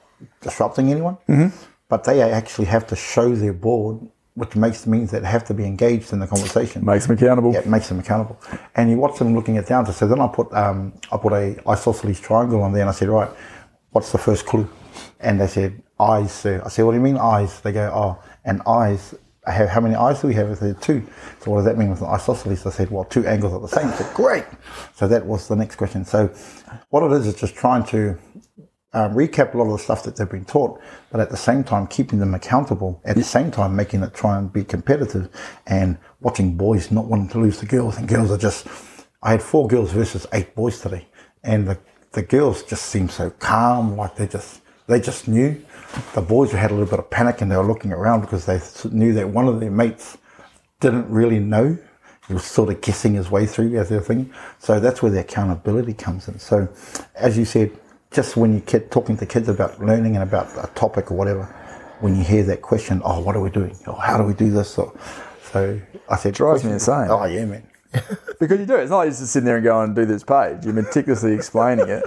disrupting 0.41 0.89
anyone, 0.89 1.17
mm-hmm. 1.27 1.55
but 1.89 2.03
they 2.05 2.21
actually 2.21 2.65
have 2.65 2.87
to 2.87 2.95
show 2.95 3.35
their 3.35 3.53
board, 3.53 3.99
which 4.37 4.55
makes 4.55 4.85
means 4.85 5.09
that 5.09 5.23
they 5.23 5.27
have 5.27 5.43
to 5.43 5.53
be 5.55 5.65
engaged 5.65 6.13
in 6.13 6.19
the 6.19 6.27
conversation. 6.27 6.85
makes 6.85 7.07
them 7.07 7.17
accountable 7.17 7.53
Yeah, 7.53 7.61
makes 7.65 7.89
them 7.89 7.99
accountable. 7.99 8.39
And 8.75 8.91
you 8.91 8.97
watch 8.97 9.17
them 9.17 9.33
looking 9.33 9.57
at 9.57 9.65
the 9.65 9.73
answer. 9.73 9.91
So 9.91 10.07
then 10.07 10.21
I 10.21 10.27
put 10.27 10.53
um, 10.53 10.93
I 11.11 11.17
put 11.17 11.33
a 11.33 11.57
isosceles 11.67 12.19
triangle 12.19 12.61
on 12.61 12.71
there, 12.71 12.83
and 12.83 12.89
I 12.89 12.93
said, 12.93 13.09
right, 13.09 13.31
what's 13.89 14.11
the 14.11 14.19
first 14.19 14.45
clue? 14.45 14.69
And 15.19 15.41
they 15.41 15.47
said 15.47 15.81
eyes. 15.99 16.31
Sir. 16.31 16.61
I 16.63 16.69
said, 16.69 16.85
what 16.85 16.91
do 16.91 16.97
you 16.97 17.03
mean 17.03 17.17
eyes? 17.17 17.61
They 17.61 17.71
go, 17.71 17.91
oh, 17.91 18.23
and 18.45 18.61
eyes. 18.67 19.15
I 19.47 19.51
have 19.51 19.69
how 19.69 19.81
many 19.81 19.95
eyes 19.95 20.21
do 20.21 20.27
we 20.27 20.35
have? 20.35 20.51
I 20.51 20.53
said 20.53 20.81
two. 20.83 21.01
So 21.39 21.49
what 21.49 21.57
does 21.57 21.65
that 21.65 21.77
mean 21.79 21.89
with 21.89 22.01
an 22.01 22.07
isosceles? 22.07 22.63
I 22.67 22.69
said, 22.69 22.91
well, 22.91 23.05
two 23.05 23.25
angles 23.25 23.53
are 23.53 23.59
the 23.61 23.67
same. 23.67 23.87
I 23.87 23.95
said, 23.95 24.13
great. 24.13 24.45
So 24.93 25.07
that 25.07 25.25
was 25.25 25.47
the 25.47 25.55
next 25.55 25.77
question. 25.77 26.05
So 26.05 26.29
what 26.89 27.01
it 27.01 27.11
is 27.13 27.25
is 27.25 27.33
just 27.33 27.55
trying 27.55 27.85
to 27.85 28.19
um, 28.97 29.13
recap 29.13 29.53
a 29.53 29.57
lot 29.57 29.65
of 29.65 29.73
the 29.73 29.77
stuff 29.77 30.03
that 30.03 30.15
they've 30.15 30.29
been 30.29 30.45
taught, 30.45 30.81
but 31.11 31.21
at 31.21 31.29
the 31.29 31.37
same 31.37 31.63
time 31.63 31.85
keeping 31.85 32.17
them 32.17 32.33
accountable. 32.33 32.99
At 33.05 33.15
the 33.15 33.23
same 33.23 33.51
time 33.51 33.75
making 33.75 34.01
it 34.01 34.13
try 34.15 34.39
and 34.39 34.51
be 34.51 34.63
competitive, 34.63 35.29
and 35.67 35.99
watching 36.19 36.57
boys 36.57 36.89
not 36.89 37.05
wanting 37.05 37.29
to 37.29 37.39
lose 37.39 37.59
to 37.59 37.67
girls, 37.67 37.97
and 37.97 38.07
girls 38.07 38.31
are 38.31 38.37
just. 38.39 38.67
I 39.21 39.31
had 39.31 39.43
four 39.43 39.67
girls 39.67 39.91
versus 39.91 40.25
eight 40.33 40.55
boys 40.55 40.79
today, 40.79 41.07
and 41.43 41.67
the 41.67 41.77
the 42.13 42.23
girls 42.23 42.63
just 42.63 42.87
seemed 42.87 43.11
so 43.11 43.29
calm, 43.29 43.95
like 43.95 44.15
they 44.15 44.27
just 44.27 44.61
they 44.87 44.99
just 44.99 45.27
knew. 45.27 45.63
The 46.15 46.21
boys 46.21 46.51
had 46.51 46.71
a 46.71 46.73
little 46.73 46.89
bit 46.89 46.99
of 46.99 47.09
panic, 47.11 47.41
and 47.41 47.51
they 47.51 47.57
were 47.57 47.67
looking 47.67 47.91
around 47.93 48.21
because 48.21 48.47
they 48.47 48.59
knew 48.89 49.13
that 49.13 49.29
one 49.29 49.47
of 49.47 49.59
their 49.59 49.71
mates 49.71 50.17
didn't 50.79 51.07
really 51.07 51.39
know. 51.39 51.77
He 52.27 52.33
was 52.33 52.45
sort 52.45 52.69
of 52.69 52.81
guessing 52.81 53.13
his 53.13 53.29
way 53.29 53.45
through 53.45 53.77
as 53.77 53.89
their 53.89 54.01
thing. 54.01 54.33
So 54.59 54.79
that's 54.79 55.03
where 55.03 55.11
the 55.11 55.19
accountability 55.19 55.93
comes 55.93 56.27
in. 56.27 56.39
So, 56.39 56.67
as 57.15 57.37
you 57.37 57.45
said, 57.45 57.71
just 58.11 58.37
when 58.37 58.53
you 58.53 58.61
kid 58.61 58.91
talking 58.91 59.17
to 59.17 59.25
kids 59.25 59.49
about 59.49 59.81
learning 59.83 60.15
and 60.15 60.23
about 60.23 60.47
a 60.57 60.71
topic 60.73 61.11
or 61.11 61.17
whatever, 61.17 61.43
when 61.99 62.15
you 62.15 62.23
hear 62.23 62.43
that 62.43 62.61
question, 62.61 63.01
oh, 63.03 63.19
what 63.19 63.35
are 63.35 63.41
we 63.41 63.49
doing? 63.49 63.75
Or 63.87 63.99
how 63.99 64.17
do 64.17 64.23
we 64.23 64.33
do 64.33 64.51
this? 64.51 64.77
Or, 64.77 64.93
so 65.51 65.79
I 66.09 66.15
said, 66.17 66.33
Drives 66.33 66.63
me 66.63 66.71
insane. 66.71 67.07
Oh 67.09 67.25
yeah, 67.25 67.45
man. 67.45 67.67
Because 68.39 68.59
you 68.59 68.67
do. 68.67 68.75
It's 68.75 68.91
not 68.91 68.97
like 68.97 69.05
you're 69.05 69.15
just 69.15 69.33
sitting 69.33 69.45
there 69.45 69.55
and 69.55 69.63
going, 69.63 69.95
do 69.95 70.05
this 70.05 70.23
page. 70.23 70.63
You're 70.63 70.73
meticulously 70.73 71.33
explaining 71.33 71.89
it. 71.89 72.03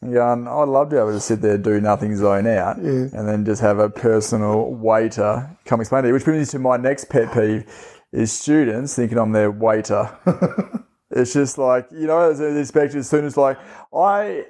And 0.00 0.14
going, 0.14 0.48
I'd 0.48 0.68
love 0.68 0.88
to 0.88 0.96
be 0.96 0.98
able 0.98 1.12
to 1.12 1.20
sit 1.20 1.42
there, 1.42 1.58
do 1.58 1.80
nothing, 1.80 2.16
zone 2.16 2.46
out, 2.46 2.78
and 2.78 3.28
then 3.28 3.44
just 3.44 3.60
have 3.60 3.78
a 3.78 3.90
personal 3.90 4.72
waiter 4.74 5.50
come 5.66 5.80
explain 5.80 6.02
to 6.02 6.08
you. 6.08 6.14
Which 6.14 6.24
brings 6.24 6.48
me 6.48 6.50
to 6.52 6.58
my 6.58 6.78
next 6.78 7.10
pet 7.10 7.32
peeve 7.34 7.70
is 8.12 8.32
students 8.32 8.96
thinking 8.96 9.18
I'm 9.18 9.32
their 9.32 9.50
waiter. 9.50 10.16
it's 11.10 11.34
just 11.34 11.58
like, 11.58 11.88
you 11.90 12.06
know, 12.06 12.30
as 12.30 12.40
an 12.40 12.56
inspector, 12.56 13.02
students 13.02 13.36
like, 13.36 13.58
I, 13.94 14.44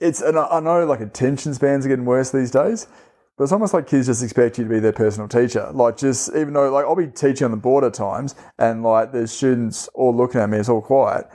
it's, 0.00 0.20
and 0.20 0.38
I 0.38 0.60
know 0.60 0.84
like 0.86 1.00
attention 1.00 1.54
spans 1.54 1.86
are 1.86 1.88
getting 1.88 2.04
worse 2.04 2.30
these 2.30 2.50
days. 2.50 2.86
But 3.38 3.44
it's 3.44 3.52
almost 3.52 3.72
like 3.72 3.86
kids 3.86 4.08
just 4.08 4.20
expect 4.20 4.58
you 4.58 4.64
to 4.64 4.70
be 4.70 4.80
their 4.80 4.92
personal 4.92 5.28
teacher. 5.28 5.70
Like 5.72 5.96
just 5.96 6.30
even 6.30 6.54
though 6.54 6.72
like 6.72 6.84
I'll 6.84 6.96
be 6.96 7.06
teaching 7.06 7.44
on 7.44 7.52
the 7.52 7.56
board 7.56 7.84
at 7.84 7.94
times 7.94 8.34
and 8.58 8.82
like 8.82 9.12
there's 9.12 9.30
students 9.30 9.86
all 9.94 10.14
looking 10.14 10.40
at 10.40 10.50
me, 10.50 10.58
it's 10.58 10.68
all 10.68 10.82
quiet. 10.82 11.28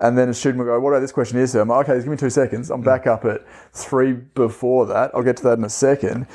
And 0.00 0.16
then 0.16 0.28
a 0.28 0.34
student 0.34 0.58
will 0.58 0.66
go, 0.66 0.78
What 0.78 0.90
about 0.90 1.00
this 1.00 1.10
question 1.10 1.36
here, 1.36 1.48
sir? 1.48 1.60
I'm 1.60 1.68
like, 1.68 1.88
okay, 1.88 1.96
just 1.96 2.04
give 2.04 2.12
me 2.12 2.16
two 2.16 2.30
seconds. 2.30 2.70
I'm 2.70 2.82
back 2.82 3.08
up 3.08 3.24
at 3.24 3.40
three 3.72 4.12
before 4.12 4.86
that. 4.86 5.10
I'll 5.12 5.24
get 5.24 5.36
to 5.38 5.42
that 5.44 5.58
in 5.58 5.64
a 5.64 5.68
second. 5.68 6.28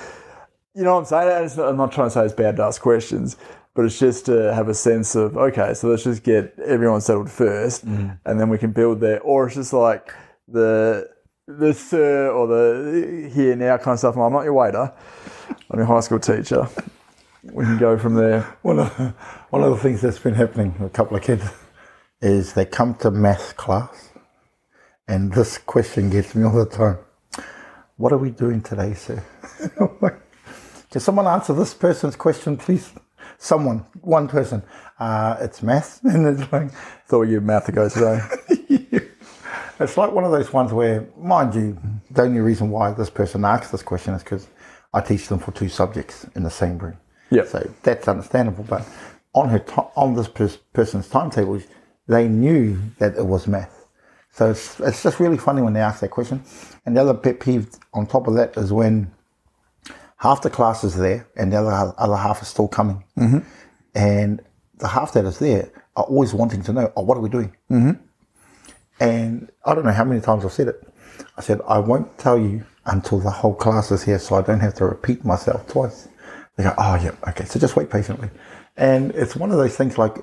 You 0.76 0.84
know 0.84 0.96
what 0.96 1.14
I'm 1.14 1.48
saying? 1.48 1.58
Not, 1.58 1.70
I'm 1.70 1.78
not 1.78 1.94
trying 1.94 2.08
to 2.08 2.12
say 2.12 2.26
it's 2.26 2.34
bad 2.34 2.58
to 2.58 2.64
ask 2.64 2.82
questions, 2.82 3.38
but 3.76 3.86
it's 3.86 3.98
just 3.98 4.26
to 4.26 4.54
have 4.54 4.68
a 4.68 4.74
sense 4.74 5.16
of 5.16 5.38
okay, 5.38 5.74
so 5.74 5.88
let's 5.88 6.04
just 6.04 6.24
get 6.24 6.54
everyone 6.66 7.00
settled 7.00 7.32
first, 7.32 7.86
mm. 7.86 8.20
and 8.26 8.40
then 8.42 8.50
we 8.50 8.58
can 8.58 8.72
build 8.72 9.00
there. 9.00 9.22
Or 9.22 9.46
it's 9.46 9.56
just 9.56 9.72
like 9.72 10.12
the 10.50 11.13
the 11.48 11.74
sir 11.74 12.30
or 12.32 12.48
the 12.48 13.30
here 13.34 13.56
now 13.56 13.78
kind 13.78 13.94
of 13.94 14.00
stuff. 14.00 14.18
I'm 14.18 14.32
not 14.32 14.44
your 14.44 14.54
waiter. 14.54 14.94
I'm 15.70 15.80
your 15.80 15.86
high 15.86 16.00
school 16.00 16.20
teacher. 16.20 16.68
We 17.44 17.66
can 17.66 17.78
go 17.78 17.98
from 17.98 18.16
there. 18.16 18.44
One 18.62 18.80
of, 18.80 18.90
one 19.50 19.64
of 19.64 19.72
the 19.72 19.78
things 19.78 20.02
that's 20.02 20.20
been 20.20 20.36
happening 20.36 20.74
with 20.80 20.92
a 20.92 20.96
couple 20.96 21.18
of 21.18 21.24
kids 21.24 21.44
is 22.22 22.54
they 22.54 22.66
come 22.66 22.96
to 22.96 23.12
math 23.12 23.58
class, 23.58 24.12
and 25.10 25.34
this 25.34 25.58
question 25.58 26.10
gets 26.10 26.34
me 26.36 26.46
all 26.46 26.54
the 26.54 26.66
time. 26.66 26.98
What 27.98 28.14
are 28.14 28.18
we 28.18 28.32
doing 28.32 28.62
today, 28.62 28.94
sir? 28.94 29.22
Can 30.92 31.02
someone 31.02 31.28
answer 31.28 31.54
this 31.54 31.74
person's 31.74 32.16
question, 32.16 32.56
please? 32.56 32.94
Someone, 33.38 33.86
one 34.00 34.30
person. 34.30 34.64
Uh, 34.98 35.36
it's 35.42 35.62
math, 35.62 36.00
and 36.06 36.40
it's 36.40 36.50
like 36.54 36.72
Thought 37.08 37.24
you 37.24 37.42
math 37.42 37.66
to 37.66 37.74
go 37.74 37.90
today. 37.90 38.22
It's 39.80 39.98
like 39.98 40.12
one 40.12 40.24
of 40.24 40.32
those 40.32 40.54
ones 40.54 40.72
where, 40.72 41.08
mind 41.18 41.56
you, 41.56 41.78
the 42.12 42.24
only 42.24 42.40
reason 42.40 42.70
why 42.70 42.92
this 42.92 43.10
person 43.10 43.44
asked 43.46 43.72
this 43.72 43.84
question 43.84 44.14
is 44.14 44.24
because 44.24 44.48
I 44.94 45.02
teach 45.02 45.28
them 45.28 45.40
for 45.40 45.52
two 45.52 45.70
subjects 45.70 46.26
in 46.36 46.44
the 46.44 46.52
same 46.52 46.78
room. 46.78 46.98
Yeah. 47.30 47.46
So 47.46 47.70
that's 47.82 48.08
understandable. 48.08 48.64
But 48.64 48.88
on 49.34 49.50
her 49.50 49.60
ti 49.60 49.82
on 49.96 50.14
this 50.14 50.28
pers- 50.28 50.58
person's 50.74 51.08
timetable, 51.10 51.60
they 52.08 52.28
knew 52.28 52.80
that 53.00 53.16
it 53.18 53.26
was 53.26 53.48
math. 53.48 53.88
So 54.32 54.52
it's, 54.52 54.80
it's 54.80 55.04
just 55.04 55.20
really 55.20 55.38
funny 55.38 55.62
when 55.62 55.74
they 55.74 55.80
ask 55.80 56.02
that 56.02 56.10
question. 56.10 56.44
And 56.86 56.96
the 56.98 57.02
other 57.02 57.14
pet 57.14 57.40
peeve 57.40 57.70
on 57.94 58.08
top 58.08 58.28
of 58.28 58.36
that 58.36 58.58
is 58.58 58.72
when 58.72 59.12
half 60.18 60.42
the 60.42 60.50
class 60.50 60.84
is 60.84 60.96
there 60.96 61.28
and 61.36 61.52
the 61.52 61.58
other, 61.58 61.94
other 61.98 62.16
half 62.16 62.42
is 62.42 62.48
still 62.48 62.68
coming. 62.68 63.04
Mm-hmm. 63.18 63.40
And 63.96 64.42
the 64.78 64.88
half 64.88 65.14
that 65.14 65.26
is 65.26 65.40
there 65.40 65.72
are 65.96 66.06
always 66.06 66.34
wanting 66.34 66.64
to 66.64 66.74
know, 66.74 66.92
oh, 66.96 67.04
what 67.04 67.18
are 67.18 67.22
we 67.22 67.30
doing? 67.30 67.56
And 69.00 69.52
I 69.66 69.76
don't 69.76 69.86
know 69.86 69.92
how 69.92 70.04
many 70.04 70.22
times 70.22 70.46
I've 70.46 70.54
said 70.54 70.68
it. 70.68 70.88
I 71.38 71.42
said, 71.42 71.62
I 71.68 71.80
won't 71.80 72.18
tell 72.18 72.38
you 72.38 72.66
until 72.86 73.20
the 73.20 73.30
whole 73.30 73.56
class 73.56 73.92
is 73.92 74.04
here 74.04 74.20
so 74.20 74.36
I 74.36 74.42
don't 74.42 74.60
have 74.60 74.76
to 74.76 74.86
repeat 74.86 75.24
myself 75.26 75.68
twice. 75.68 76.08
They 76.56 76.64
go, 76.64 76.74
oh, 76.78 76.96
yeah, 76.96 77.16
okay. 77.30 77.46
So 77.46 77.60
just 77.60 77.76
wait 77.76 77.90
patiently. 77.90 78.30
And 78.78 79.12
it's 79.12 79.36
one 79.36 79.52
of 79.52 79.58
those 79.58 79.76
things 79.76 79.98
like, 79.98 80.18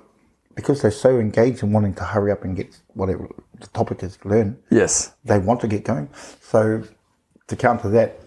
because 0.54 0.82
they're 0.82 0.90
so 0.90 1.18
engaged 1.18 1.62
in 1.62 1.72
wanting 1.72 1.94
to 1.94 2.04
hurry 2.04 2.30
up 2.32 2.44
and 2.44 2.56
get 2.56 2.78
whatever 2.94 3.28
the 3.58 3.66
topic 3.68 4.02
is 4.02 4.18
learned, 4.24 4.58
yes. 4.70 5.14
they 5.24 5.38
want 5.38 5.60
to 5.60 5.68
get 5.68 5.84
going. 5.84 6.08
So 6.40 6.84
to 7.48 7.56
counter 7.56 7.88
that, 7.90 8.20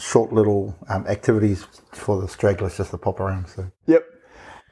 short 0.00 0.32
little 0.32 0.74
um, 0.88 1.06
activities 1.06 1.66
for 1.92 2.20
the 2.20 2.26
stragglers 2.26 2.76
just 2.76 2.90
to 2.90 2.98
pop 2.98 3.20
around. 3.20 3.48
So 3.48 3.70
Yep. 3.86 4.04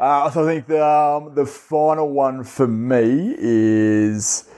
Uh, 0.00 0.30
so 0.30 0.44
I 0.44 0.54
think 0.54 0.66
the 0.66 0.84
um, 0.84 1.34
the 1.34 1.44
final 1.44 2.08
one 2.08 2.44
for 2.44 2.66
me 2.66 3.34
is 3.36 4.48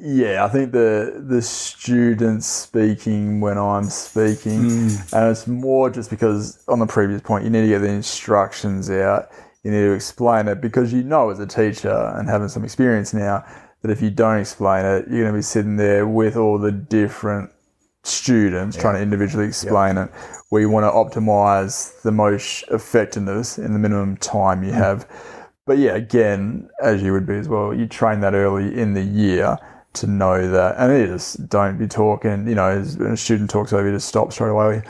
yeah. 0.00 0.44
I 0.44 0.48
think 0.48 0.72
the 0.72 1.24
the 1.26 1.42
students 1.42 2.46
speaking 2.46 3.40
when 3.40 3.58
I'm 3.58 3.84
speaking, 3.84 4.62
hmm. 4.62 5.14
and 5.14 5.30
it's 5.30 5.46
more 5.46 5.90
just 5.90 6.10
because 6.10 6.62
on 6.68 6.78
the 6.78 6.86
previous 6.86 7.20
point 7.20 7.44
you 7.44 7.50
need 7.50 7.62
to 7.62 7.68
get 7.68 7.80
the 7.80 7.88
instructions 7.88 8.90
out. 8.90 9.30
You 9.64 9.72
need 9.72 9.82
to 9.82 9.92
explain 9.92 10.48
it 10.48 10.60
because 10.60 10.92
you 10.92 11.02
know 11.02 11.30
as 11.30 11.40
a 11.40 11.46
teacher 11.46 12.12
and 12.16 12.28
having 12.28 12.48
some 12.48 12.64
experience 12.64 13.12
now 13.12 13.44
that 13.82 13.90
if 13.90 14.00
you 14.00 14.10
don't 14.10 14.38
explain 14.38 14.84
it, 14.84 15.06
you're 15.08 15.22
going 15.22 15.32
to 15.32 15.38
be 15.38 15.42
sitting 15.42 15.76
there 15.76 16.06
with 16.06 16.36
all 16.36 16.58
the 16.58 16.72
different 16.72 17.50
students 18.04 18.76
trying 18.76 18.94
to 18.94 19.02
individually 19.02 19.46
explain 19.46 19.98
it. 19.98 20.10
Where 20.50 20.62
you 20.62 20.70
want 20.70 20.84
to 20.84 21.20
optimize 21.20 22.00
the 22.02 22.12
most 22.12 22.64
effectiveness 22.70 23.58
in 23.58 23.72
the 23.72 23.78
minimum 23.78 24.16
time 24.16 24.62
you 24.62 24.70
hmm. 24.70 24.78
have. 24.78 25.06
But 25.66 25.76
yeah 25.76 25.96
again 25.96 26.70
as 26.82 27.02
you 27.02 27.12
would 27.12 27.26
be 27.26 27.34
as 27.34 27.46
well 27.46 27.74
you 27.74 27.86
train 27.86 28.20
that 28.20 28.32
early 28.32 28.74
in 28.74 28.94
the 28.94 29.02
year 29.02 29.58
to 30.00 30.06
know 30.06 30.50
that 30.50 30.76
and 30.78 30.92
it 30.92 31.08
is 31.08 31.34
don't 31.34 31.78
be 31.78 31.86
talking 31.86 32.46
you 32.48 32.54
know 32.54 32.68
as 32.68 32.96
when 32.96 33.12
a 33.12 33.16
student 33.16 33.50
talks 33.50 33.72
over 33.72 33.86
you 33.86 33.94
just 33.94 34.08
stop 34.08 34.32
straight 34.32 34.50
away 34.50 34.82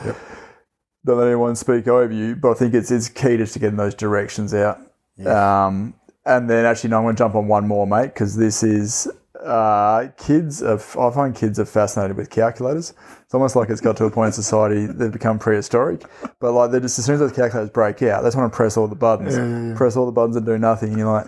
don't 1.05 1.17
let 1.17 1.27
anyone 1.27 1.55
speak 1.55 1.87
over 1.87 2.13
you 2.13 2.35
but 2.35 2.51
i 2.51 2.53
think 2.53 2.73
it's 2.73 2.91
it's 2.91 3.09
key 3.09 3.37
just 3.37 3.53
to 3.53 3.59
getting 3.59 3.77
those 3.77 3.95
directions 3.95 4.53
out 4.53 4.79
um, 5.25 5.93
and 6.25 6.49
then 6.49 6.65
actually, 6.65 6.91
no, 6.91 6.97
I'm 6.97 7.03
going 7.03 7.15
to 7.15 7.19
jump 7.19 7.35
on 7.35 7.47
one 7.47 7.67
more, 7.67 7.87
mate, 7.87 8.13
because 8.13 8.35
this 8.35 8.61
is 8.61 9.11
uh, 9.43 10.09
kids. 10.17 10.61
Are, 10.61 10.77
I 10.77 11.11
find 11.11 11.35
kids 11.35 11.59
are 11.59 11.65
fascinated 11.65 12.17
with 12.17 12.29
calculators. 12.29 12.93
It's 13.23 13.33
almost 13.33 13.55
like 13.55 13.69
it's 13.69 13.81
got 13.81 13.97
to 13.97 14.05
a 14.05 14.11
point 14.11 14.27
in 14.27 14.33
society 14.33 14.85
they've 14.89 15.11
become 15.11 15.39
prehistoric. 15.39 16.03
But 16.39 16.53
like, 16.53 16.71
they're 16.71 16.81
just 16.81 16.99
as 16.99 17.05
soon 17.05 17.15
as 17.15 17.19
those 17.19 17.31
calculators 17.31 17.71
break 17.71 18.01
out, 18.03 18.21
they 18.21 18.27
just 18.27 18.37
want 18.37 18.51
to 18.51 18.55
press 18.55 18.77
all 18.77 18.87
the 18.87 18.95
buttons, 18.95 19.77
press 19.77 19.95
all 19.95 20.05
the 20.05 20.11
buttons 20.11 20.35
and 20.35 20.45
do 20.45 20.57
nothing. 20.57 20.89
And 20.89 20.99
you're 20.99 21.11
like, 21.11 21.27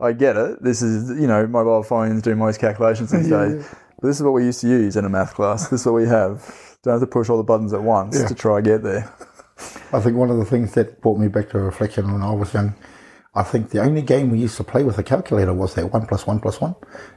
I 0.00 0.12
get 0.12 0.36
it. 0.36 0.62
This 0.62 0.82
is 0.82 1.18
you 1.18 1.26
know, 1.26 1.46
mobile 1.46 1.82
phones 1.82 2.22
do 2.22 2.34
most 2.34 2.60
calculations 2.60 3.10
these 3.10 3.28
days. 3.28 3.66
But 3.98 4.08
this 4.08 4.18
is 4.18 4.22
what 4.22 4.32
we 4.32 4.44
used 4.44 4.60
to 4.60 4.68
use 4.68 4.94
in 4.96 5.06
a 5.06 5.08
math 5.08 5.32
class. 5.32 5.68
This 5.68 5.80
is 5.80 5.86
what 5.86 5.94
we 5.94 6.06
have. 6.06 6.76
Don't 6.82 6.92
have 6.92 7.00
to 7.00 7.06
push 7.06 7.30
all 7.30 7.38
the 7.38 7.42
buttons 7.42 7.72
at 7.72 7.82
once 7.82 8.22
to 8.22 8.34
try 8.34 8.58
and 8.58 8.64
get 8.66 8.82
there. 8.82 9.10
I 9.90 10.00
think 10.00 10.16
one 10.16 10.28
of 10.30 10.36
the 10.36 10.44
things 10.44 10.74
that 10.74 11.00
brought 11.00 11.18
me 11.18 11.28
back 11.28 11.48
to 11.50 11.58
a 11.58 11.62
reflection 11.62 12.12
when 12.12 12.20
I 12.20 12.30
was 12.32 12.52
young, 12.52 12.74
I 13.34 13.42
think 13.42 13.70
the 13.70 13.80
only 13.80 14.02
game 14.02 14.30
we 14.30 14.38
used 14.38 14.58
to 14.58 14.64
play 14.64 14.82
with 14.82 14.98
a 14.98 15.02
calculator 15.02 15.54
was 15.54 15.74
that 15.74 15.92
one 15.92 16.06
plus 16.06 16.26
one 16.26 16.40
plus 16.40 16.60
one, 16.60 16.74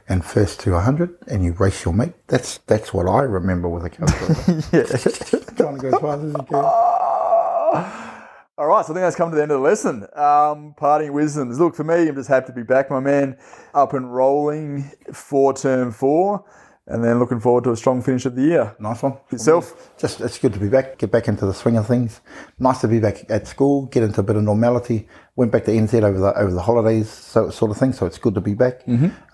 and 0.08 0.24
first 0.24 0.60
to 0.60 0.78
hundred, 0.78 1.16
and 1.26 1.44
you 1.44 1.52
race 1.52 1.84
your 1.84 1.92
mate. 1.92 2.14
That's 2.28 2.58
that's 2.66 2.94
what 2.94 3.06
I 3.06 3.24
remember 3.24 3.68
with 3.68 3.84
a 3.84 3.90
calculator. 3.90 4.62
yeah. 4.72 4.84
Trying 5.56 5.76
to 5.76 5.82
go 5.82 5.88
as 5.88 6.00
fast 6.00 6.22
as 6.24 6.32
you 6.32 6.42
can. 8.02 8.09
All 8.60 8.66
right, 8.66 8.84
so 8.84 8.92
I 8.92 8.94
think 8.94 9.04
that's 9.04 9.16
come 9.16 9.30
to 9.30 9.36
the 9.36 9.42
end 9.42 9.52
of 9.52 9.62
the 9.62 9.66
lesson. 9.66 10.06
Um, 10.12 10.74
parting 10.76 11.14
wisdoms. 11.14 11.58
Look, 11.58 11.74
for 11.74 11.82
me, 11.82 12.06
I'm 12.06 12.14
just 12.14 12.28
happy 12.28 12.48
to 12.48 12.52
be 12.52 12.62
back, 12.62 12.90
my 12.90 13.00
man, 13.00 13.38
up 13.72 13.94
and 13.94 14.14
rolling 14.14 14.82
for 15.14 15.54
term 15.54 15.90
four, 15.90 16.44
and 16.86 17.02
then 17.02 17.18
looking 17.18 17.40
forward 17.40 17.64
to 17.64 17.70
a 17.70 17.76
strong 17.78 18.02
finish 18.02 18.26
of 18.26 18.36
the 18.36 18.42
year. 18.42 18.76
Nice 18.78 19.02
one. 19.02 19.16
Yourself? 19.30 19.96
Just 19.96 20.20
it's 20.20 20.36
good 20.36 20.52
to 20.52 20.58
be 20.58 20.68
back. 20.68 20.98
Get 20.98 21.10
back 21.10 21.26
into 21.26 21.46
the 21.46 21.54
swing 21.54 21.78
of 21.78 21.86
things. 21.86 22.20
Nice 22.58 22.82
to 22.82 22.88
be 22.88 23.00
back 23.00 23.24
at 23.30 23.46
school. 23.46 23.86
Get 23.86 24.02
into 24.02 24.20
a 24.20 24.24
bit 24.24 24.36
of 24.36 24.42
normality. 24.42 25.08
Went 25.36 25.52
back 25.52 25.64
to 25.64 25.70
NZ 25.70 26.02
over 26.02 26.18
the 26.18 26.38
over 26.38 26.52
the 26.52 26.60
holidays, 26.60 27.08
so 27.08 27.48
sort 27.48 27.70
of 27.70 27.78
thing. 27.78 27.94
So 27.94 28.04
it's 28.04 28.18
good 28.18 28.34
to 28.34 28.42
be 28.42 28.52
back. 28.52 28.82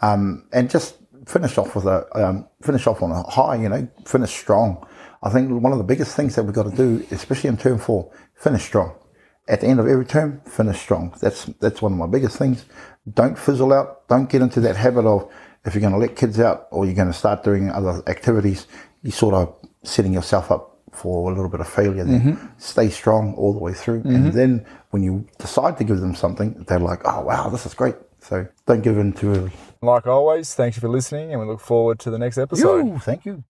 Um, 0.03 0.47
and 0.53 0.71
just 0.71 0.99
finish 1.27 1.59
off 1.59 1.75
with 1.75 1.87
a 1.87 2.07
um, 2.15 2.47
finish 2.63 2.87
off 2.87 3.03
on 3.03 3.11
a 3.11 3.25
high. 3.25 3.57
You 3.57 3.71
know, 3.71 3.89
finish 4.05 4.31
strong. 4.31 4.87
I 5.21 5.31
think 5.31 5.51
one 5.51 5.73
of 5.73 5.79
the 5.79 5.85
biggest 5.85 6.15
things 6.15 6.37
that 6.37 6.45
we've 6.45 6.55
got 6.55 6.71
to 6.71 6.77
do, 6.77 7.05
especially 7.11 7.49
in 7.49 7.57
term 7.57 7.79
four, 7.79 8.13
finish 8.37 8.63
strong. 8.63 8.95
At 9.49 9.61
the 9.61 9.69
end 9.69 9.79
of 9.79 9.87
every 9.87 10.05
term, 10.05 10.41
finish 10.45 10.81
strong. 10.81 11.15
That's 11.21 11.45
that's 11.61 11.81
one 11.81 11.93
of 11.93 11.99
my 11.99 12.07
biggest 12.07 12.37
things. 12.37 12.65
Don't 13.13 13.39
fizzle 13.39 13.73
out. 13.73 14.09
Don't 14.09 14.29
get 14.29 14.43
into 14.43 14.61
that 14.61 14.77
habit 14.77 15.07
of 15.07 15.31
if 15.65 15.75
you're 15.75 15.81
going 15.81 15.93
to 15.93 15.99
let 15.99 16.17
kids 16.17 16.41
out 16.41 16.69
or 16.71 16.85
you're 16.85 16.95
going 16.95 17.09
to 17.09 17.15
start 17.15 17.45
doing 17.45 17.71
other 17.71 18.03
activities, 18.07 18.67
you're 19.03 19.13
sort 19.13 19.35
of 19.35 19.55
setting 19.83 20.13
yourself 20.13 20.51
up 20.51 20.79
for 20.93 21.31
a 21.31 21.35
little 21.35 21.51
bit 21.51 21.61
of 21.61 21.69
failure. 21.69 22.05
Then 22.05 22.21
mm-hmm. 22.21 22.47
stay 22.59 22.89
strong 22.89 23.35
all 23.35 23.53
the 23.53 23.59
way 23.59 23.73
through, 23.73 24.03
and 24.05 24.27
mm-hmm. 24.27 24.31
then 24.31 24.67
when 24.91 25.03
you 25.03 25.27
decide 25.39 25.77
to 25.79 25.85
give 25.85 26.01
them 26.01 26.15
something, 26.15 26.65
they're 26.67 26.81
like, 26.81 27.01
"Oh 27.05 27.21
wow, 27.23 27.49
this 27.49 27.67
is 27.67 27.75
great." 27.75 27.97
So 28.21 28.47
don't 28.67 28.83
give 28.83 28.99
in 28.99 29.13
too 29.13 29.31
early. 29.31 29.53
Like 29.83 30.07
always, 30.07 30.55
thank 30.55 30.77
you 30.77 30.81
for 30.81 30.89
listening, 30.89 31.33
and 31.33 31.41
we 31.41 31.47
look 31.47 31.61
forward 31.61 31.99
to 32.01 32.11
the 32.11 32.19
next 32.19 32.39
episode. 32.39 33.03
Thank 33.03 33.27
you. 33.27 33.45